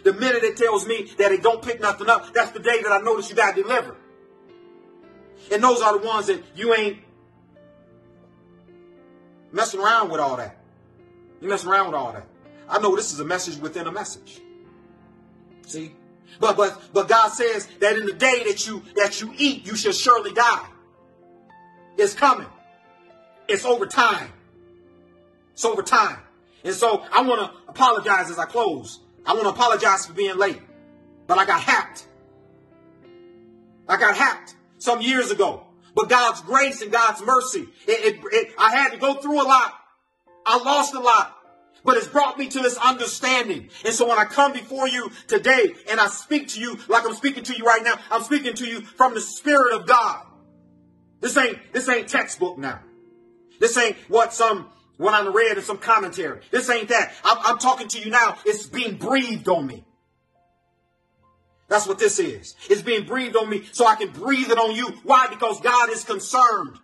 The 0.03 0.13
minute 0.13 0.43
it 0.43 0.57
tells 0.57 0.85
me 0.85 1.11
that 1.17 1.31
it 1.31 1.41
don't 1.41 1.61
pick 1.61 1.79
nothing 1.81 2.09
up, 2.09 2.33
that's 2.33 2.51
the 2.51 2.59
day 2.59 2.81
that 2.81 2.91
I 2.91 2.99
notice 2.99 3.29
you 3.29 3.35
got 3.35 3.55
delivered. 3.55 3.95
And 5.51 5.63
those 5.63 5.81
are 5.81 5.97
the 5.97 6.05
ones 6.05 6.27
that 6.27 6.41
you 6.55 6.73
ain't 6.73 6.99
messing 9.51 9.79
around 9.79 10.09
with 10.09 10.19
all 10.19 10.37
that. 10.37 10.57
You 11.41 11.49
messing 11.49 11.69
around 11.69 11.87
with 11.87 11.95
all 11.95 12.13
that. 12.13 12.25
I 12.73 12.79
know 12.79 12.95
this 12.95 13.13
is 13.13 13.19
a 13.19 13.25
message 13.25 13.57
within 13.57 13.85
a 13.85 13.91
message. 13.91 14.41
See? 15.67 15.93
But 16.39 16.57
but 16.57 16.81
but 16.91 17.07
God 17.07 17.29
says 17.29 17.67
that 17.79 17.95
in 17.95 18.07
the 18.07 18.13
day 18.13 18.43
that 18.47 18.65
you 18.65 18.81
that 18.95 19.21
you 19.21 19.31
eat, 19.37 19.67
you 19.67 19.75
shall 19.75 19.91
surely 19.91 20.33
die. 20.33 20.65
It's 21.97 22.15
coming. 22.15 22.47
It's 23.47 23.63
over 23.63 23.85
time. 23.85 24.31
It's 25.53 25.63
over 25.63 25.83
time. 25.83 26.17
And 26.63 26.73
so 26.73 27.05
I 27.13 27.21
want 27.21 27.41
to 27.41 27.69
apologize 27.69 28.31
as 28.31 28.39
I 28.39 28.45
close. 28.45 28.99
I 29.23 29.33
want 29.33 29.43
to 29.43 29.49
apologize 29.49 30.07
for 30.07 30.13
being 30.13 30.37
late. 30.37 30.61
But 31.27 31.37
I 31.37 31.45
got 31.45 31.61
hacked. 31.61 32.07
I 33.87 33.97
got 33.97 34.17
hacked 34.17 34.55
some 34.79 34.99
years 34.99 35.29
ago. 35.29 35.67
But 35.93 36.09
God's 36.09 36.41
grace 36.41 36.81
and 36.81 36.91
God's 36.91 37.21
mercy, 37.21 37.67
it, 37.87 38.15
it, 38.15 38.19
it, 38.31 38.53
I 38.57 38.75
had 38.75 38.93
to 38.93 38.97
go 38.97 39.13
through 39.13 39.39
a 39.39 39.45
lot. 39.45 39.73
I 40.43 40.57
lost 40.57 40.95
a 40.95 40.99
lot, 40.99 41.37
but 41.83 41.97
it's 41.97 42.07
brought 42.07 42.37
me 42.37 42.47
to 42.47 42.59
this 42.59 42.77
understanding. 42.77 43.69
And 43.85 43.93
so 43.93 44.07
when 44.07 44.17
I 44.17 44.25
come 44.25 44.53
before 44.53 44.87
you 44.87 45.11
today 45.27 45.73
and 45.89 45.99
I 45.99 46.07
speak 46.07 46.47
to 46.49 46.59
you 46.59 46.79
like 46.87 47.05
I'm 47.05 47.15
speaking 47.15 47.43
to 47.43 47.57
you 47.57 47.65
right 47.65 47.83
now, 47.83 47.95
I'm 48.11 48.23
speaking 48.23 48.53
to 48.55 48.65
you 48.65 48.81
from 48.81 49.13
the 49.13 49.21
Spirit 49.21 49.73
of 49.73 49.85
God. 49.85 50.25
This 51.19 51.37
ain't, 51.37 51.57
this 51.73 51.87
ain't 51.87 52.07
textbook 52.07 52.57
now. 52.57 52.79
This 53.59 53.77
ain't 53.77 53.95
what 54.09 54.33
some, 54.33 54.69
what 54.97 55.13
I 55.13 55.27
read 55.27 55.57
in 55.57 55.63
some 55.63 55.77
commentary. 55.77 56.41
This 56.51 56.69
ain't 56.69 56.89
that. 56.89 57.13
I'm, 57.23 57.37
I'm 57.43 57.57
talking 57.57 57.87
to 57.89 57.99
you 57.99 58.11
now. 58.11 58.37
It's 58.45 58.65
being 58.65 58.97
breathed 58.97 59.47
on 59.47 59.65
me. 59.65 59.85
That's 61.69 61.87
what 61.87 61.97
this 61.97 62.19
is. 62.19 62.55
It's 62.69 62.81
being 62.81 63.05
breathed 63.05 63.35
on 63.35 63.49
me 63.49 63.63
so 63.71 63.87
I 63.87 63.95
can 63.95 64.09
breathe 64.09 64.51
it 64.51 64.57
on 64.57 64.75
you. 64.75 64.89
Why? 65.03 65.27
Because 65.29 65.59
God 65.61 65.89
is 65.89 66.03
concerned. 66.03 66.77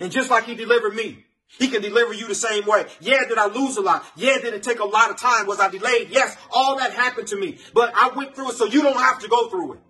And 0.00 0.10
just 0.10 0.30
like 0.30 0.44
he 0.44 0.54
delivered 0.54 0.94
me, 0.94 1.24
he 1.58 1.68
can 1.68 1.82
deliver 1.82 2.12
you 2.12 2.26
the 2.28 2.34
same 2.34 2.66
way. 2.66 2.86
Yeah, 3.00 3.20
did 3.28 3.38
I 3.38 3.46
lose 3.46 3.76
a 3.76 3.82
lot? 3.82 4.04
Yeah, 4.16 4.38
did 4.38 4.54
it 4.54 4.62
take 4.62 4.80
a 4.80 4.84
lot 4.84 5.10
of 5.10 5.18
time? 5.18 5.46
Was 5.46 5.60
I 5.60 5.68
delayed? 5.68 6.08
Yes, 6.10 6.36
all 6.50 6.78
that 6.78 6.92
happened 6.92 7.28
to 7.28 7.36
me. 7.36 7.58
But 7.74 7.92
I 7.94 8.10
went 8.16 8.34
through 8.34 8.50
it 8.50 8.56
so 8.56 8.64
you 8.64 8.82
don't 8.82 8.98
have 8.98 9.18
to 9.20 9.28
go 9.28 9.48
through 9.48 9.74
it. 9.74 9.80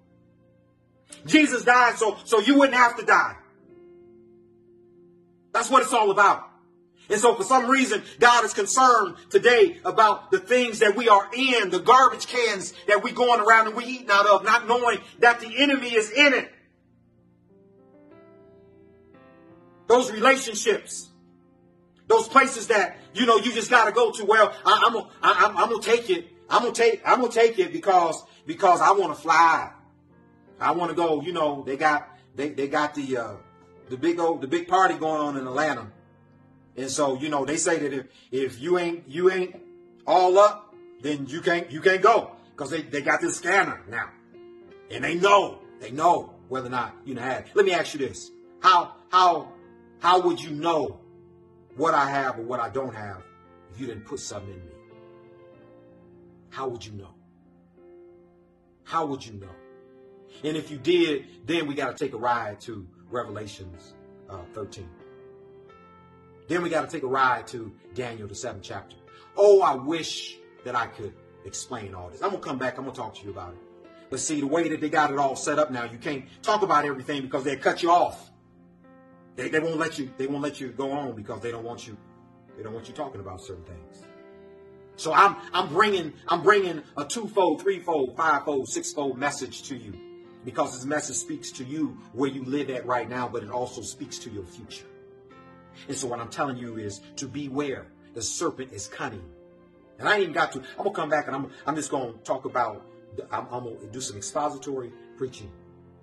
Jesus 1.26 1.64
died 1.64 1.96
so, 1.96 2.16
so 2.24 2.40
you 2.40 2.58
wouldn't 2.58 2.76
have 2.76 2.96
to 2.98 3.04
die. 3.04 3.36
That's 5.52 5.70
what 5.70 5.82
it's 5.82 5.92
all 5.92 6.10
about. 6.10 6.48
And 7.10 7.20
so 7.20 7.34
for 7.34 7.44
some 7.44 7.68
reason, 7.68 8.02
God 8.18 8.44
is 8.44 8.54
concerned 8.54 9.16
today 9.28 9.78
about 9.84 10.30
the 10.30 10.38
things 10.38 10.78
that 10.78 10.96
we 10.96 11.08
are 11.08 11.28
in, 11.34 11.70
the 11.70 11.80
garbage 11.80 12.26
cans 12.26 12.72
that 12.86 13.02
we're 13.02 13.14
going 13.14 13.40
around 13.40 13.66
and 13.66 13.76
we're 13.76 13.88
eating 13.88 14.08
out 14.10 14.26
of, 14.26 14.44
not 14.44 14.66
knowing 14.66 14.98
that 15.18 15.40
the 15.40 15.62
enemy 15.62 15.94
is 15.94 16.10
in 16.10 16.32
it. 16.32 16.50
Those 19.88 20.10
relationships, 20.10 21.10
those 22.08 22.28
places 22.28 22.68
that, 22.68 22.96
you 23.14 23.26
know, 23.26 23.36
you 23.36 23.52
just 23.52 23.70
got 23.70 23.86
to 23.86 23.92
go 23.92 24.10
to. 24.12 24.24
Well, 24.24 24.54
I, 24.64 24.84
am 24.86 24.92
gonna, 24.92 25.08
I'm, 25.22 25.56
I'm 25.56 25.70
gonna 25.70 25.82
take 25.82 26.10
it. 26.10 26.28
I'm 26.48 26.62
gonna 26.62 26.74
take, 26.74 27.00
I'm 27.06 27.20
gonna 27.20 27.32
take 27.32 27.58
it 27.58 27.72
because, 27.72 28.22
because 28.46 28.80
I 28.80 28.92
want 28.92 29.14
to 29.14 29.20
fly. 29.20 29.72
I 30.60 30.72
want 30.72 30.90
to 30.90 30.96
go, 30.96 31.22
you 31.22 31.32
know, 31.32 31.62
they 31.66 31.76
got, 31.76 32.08
they, 32.36 32.50
they 32.50 32.68
got 32.68 32.94
the, 32.94 33.16
uh, 33.16 33.34
the 33.88 33.96
big 33.96 34.20
old, 34.20 34.40
the 34.40 34.46
big 34.46 34.68
party 34.68 34.94
going 34.94 35.20
on 35.20 35.36
in 35.36 35.46
Atlanta 35.46 35.90
and 36.76 36.90
so, 36.90 37.18
you 37.18 37.28
know, 37.28 37.44
they 37.44 37.56
say 37.56 37.78
that 37.78 37.92
if, 37.92 38.06
if 38.30 38.60
you 38.60 38.78
ain't 38.78 39.08
you 39.08 39.30
ain't 39.30 39.56
all 40.06 40.38
up, 40.38 40.74
then 41.02 41.26
you 41.26 41.40
can't 41.40 41.70
you 41.70 41.80
can't 41.80 42.02
go. 42.02 42.32
Because 42.50 42.70
they, 42.70 42.82
they 42.82 43.02
got 43.02 43.20
this 43.20 43.36
scanner 43.36 43.82
now. 43.88 44.10
And 44.90 45.04
they 45.04 45.14
know, 45.14 45.58
they 45.80 45.90
know 45.90 46.34
whether 46.48 46.66
or 46.66 46.70
not 46.70 46.94
you 47.04 47.14
know. 47.14 47.42
Let 47.54 47.66
me 47.66 47.72
ask 47.72 47.94
you 47.94 48.00
this. 48.00 48.30
How 48.60 48.94
how 49.10 49.52
how 50.00 50.20
would 50.22 50.40
you 50.40 50.50
know 50.50 51.00
what 51.76 51.94
I 51.94 52.08
have 52.08 52.38
or 52.38 52.42
what 52.42 52.60
I 52.60 52.68
don't 52.68 52.94
have 52.94 53.22
if 53.72 53.80
you 53.80 53.86
didn't 53.86 54.04
put 54.04 54.20
something 54.20 54.52
in 54.52 54.58
me? 54.58 54.72
How 56.50 56.68
would 56.68 56.84
you 56.84 56.92
know? 56.92 57.14
How 58.84 59.06
would 59.06 59.24
you 59.24 59.34
know? 59.34 59.54
And 60.44 60.56
if 60.56 60.70
you 60.70 60.76
did, 60.76 61.46
then 61.46 61.66
we 61.66 61.74
got 61.74 61.96
to 61.96 62.04
take 62.04 62.14
a 62.14 62.18
ride 62.18 62.60
to 62.62 62.86
Revelations 63.10 63.94
uh, 64.28 64.38
13. 64.52 64.88
Then 66.48 66.62
we 66.62 66.68
got 66.68 66.82
to 66.82 66.88
take 66.88 67.02
a 67.02 67.08
ride 67.08 67.46
to 67.48 67.72
Daniel, 67.94 68.28
the 68.28 68.34
seventh 68.34 68.64
chapter. 68.64 68.96
Oh, 69.36 69.62
I 69.62 69.74
wish 69.74 70.36
that 70.64 70.74
I 70.74 70.86
could 70.86 71.14
explain 71.44 71.94
all 71.94 72.10
this. 72.10 72.22
I'm 72.22 72.30
going 72.30 72.42
to 72.42 72.48
come 72.48 72.58
back. 72.58 72.76
I'm 72.76 72.84
going 72.84 72.94
to 72.94 73.00
talk 73.00 73.14
to 73.16 73.24
you 73.24 73.30
about 73.30 73.52
it. 73.52 73.60
But 74.10 74.20
see, 74.20 74.40
the 74.40 74.46
way 74.46 74.68
that 74.68 74.80
they 74.80 74.90
got 74.90 75.10
it 75.10 75.18
all 75.18 75.36
set 75.36 75.58
up 75.58 75.70
now, 75.70 75.84
you 75.84 75.98
can't 75.98 76.24
talk 76.42 76.62
about 76.62 76.84
everything 76.84 77.22
because 77.22 77.44
they 77.44 77.56
cut 77.56 77.82
you 77.82 77.90
off. 77.90 78.30
They, 79.36 79.48
they 79.48 79.60
won't 79.60 79.78
let 79.78 79.98
you. 79.98 80.10
They 80.16 80.26
won't 80.26 80.42
let 80.42 80.60
you 80.60 80.68
go 80.68 80.92
on 80.92 81.14
because 81.14 81.40
they 81.40 81.50
don't 81.50 81.64
want 81.64 81.86
you. 81.86 81.96
They 82.56 82.62
don't 82.62 82.74
want 82.74 82.88
you 82.88 82.94
talking 82.94 83.20
about 83.20 83.40
certain 83.40 83.64
things. 83.64 84.04
So 84.96 85.12
I'm 85.12 85.36
I'm 85.52 85.68
bringing 85.68 86.12
I'm 86.28 86.42
bringing 86.42 86.82
a 86.96 87.04
twofold, 87.04 87.62
threefold, 87.62 88.16
fivefold, 88.16 88.68
sixfold 88.68 89.18
message 89.18 89.62
to 89.64 89.76
you 89.76 89.94
because 90.44 90.74
this 90.74 90.84
message 90.84 91.16
speaks 91.16 91.50
to 91.52 91.64
you 91.64 91.96
where 92.12 92.28
you 92.28 92.44
live 92.44 92.68
at 92.70 92.84
right 92.84 93.08
now, 93.08 93.26
but 93.28 93.42
it 93.42 93.50
also 93.50 93.80
speaks 93.80 94.18
to 94.18 94.30
your 94.30 94.44
future. 94.44 94.86
And 95.88 95.96
so 95.96 96.08
what 96.08 96.20
I'm 96.20 96.28
telling 96.28 96.56
you 96.56 96.76
is 96.76 97.00
to 97.16 97.26
beware. 97.26 97.86
The 98.14 98.20
serpent 98.20 98.72
is 98.74 98.88
cunning. 98.88 99.24
And 99.98 100.06
I 100.06 100.14
ain't 100.14 100.22
even 100.22 100.34
got 100.34 100.52
to. 100.52 100.58
I'm 100.58 100.84
gonna 100.84 100.90
come 100.90 101.08
back 101.08 101.26
and 101.28 101.34
I'm 101.34 101.50
I'm 101.66 101.74
just 101.74 101.90
gonna 101.90 102.12
talk 102.24 102.44
about. 102.44 102.84
I'm, 103.30 103.46
I'm 103.50 103.64
gonna 103.64 103.86
do 103.90 104.00
some 104.00 104.16
expository 104.16 104.92
preaching 105.16 105.50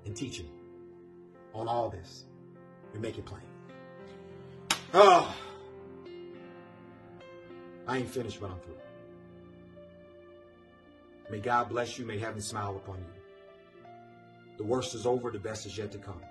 and 0.06 0.16
teaching 0.16 0.50
on 1.54 1.68
all 1.68 1.90
this 1.90 2.26
and 2.94 3.02
make 3.02 3.18
it 3.18 3.26
plain. 3.26 3.42
Oh, 4.94 5.36
I 7.88 7.98
ain't 7.98 8.10
finished, 8.10 8.40
but 8.40 8.52
I'm 8.52 8.60
through. 8.60 8.76
May 11.30 11.40
God 11.40 11.70
bless 11.70 12.00
you. 12.00 12.06
May 12.06 12.18
heaven 12.18 12.42
smile 12.42 12.76
upon 12.76 12.98
you. 12.98 13.84
The 14.58 14.64
worst 14.64 14.96
is 14.96 15.06
over. 15.06 15.32
The 15.32 15.40
best 15.40 15.66
is 15.66 15.78
yet 15.78 15.92
to 15.92 15.98
come. 16.00 16.22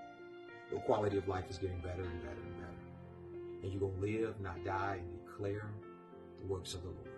Your 0.71 0.81
quality 0.81 1.17
of 1.17 1.29
life 1.29 1.45
is 1.49 1.59
getting 1.59 1.79
better 1.79 2.03
and 2.03 2.23
better 2.23 2.41
and 2.45 2.57
better. 2.57 3.63
And 3.63 3.73
you're 3.73 3.81
going 3.81 3.95
to 3.95 4.01
live, 4.01 4.41
not 4.41 4.65
die, 4.65 4.99
and 5.01 5.25
declare 5.25 5.71
the 6.41 6.47
works 6.47 6.75
of 6.75 6.83
the 6.83 6.89
Lord. 6.89 7.09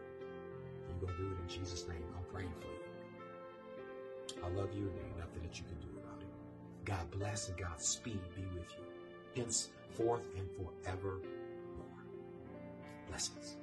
And 0.89 1.01
you're 1.01 1.09
going 1.09 1.17
to 1.17 1.23
do 1.23 1.31
it 1.31 1.43
in 1.43 1.49
Jesus' 1.49 1.89
name. 1.89 2.05
I'm 2.17 2.25
praying 2.33 2.53
for 2.61 2.67
you. 2.67 4.45
I 4.45 4.49
love 4.49 4.73
you 4.75 4.83
and 4.83 4.97
there 4.97 5.05
ain't 5.05 5.19
nothing 5.19 5.43
that 5.43 5.59
you 5.59 5.65
can 5.65 5.77
do 5.81 5.99
about 5.99 6.21
it. 6.21 6.29
God 6.85 7.11
bless 7.11 7.49
and 7.49 7.59
God 7.59 7.81
speed 7.81 8.21
be 8.37 8.43
with 8.55 8.71
you 8.79 8.90
henceforth 9.35 10.27
and 10.37 10.49
forevermore. 10.57 11.21
Blessings. 13.09 13.57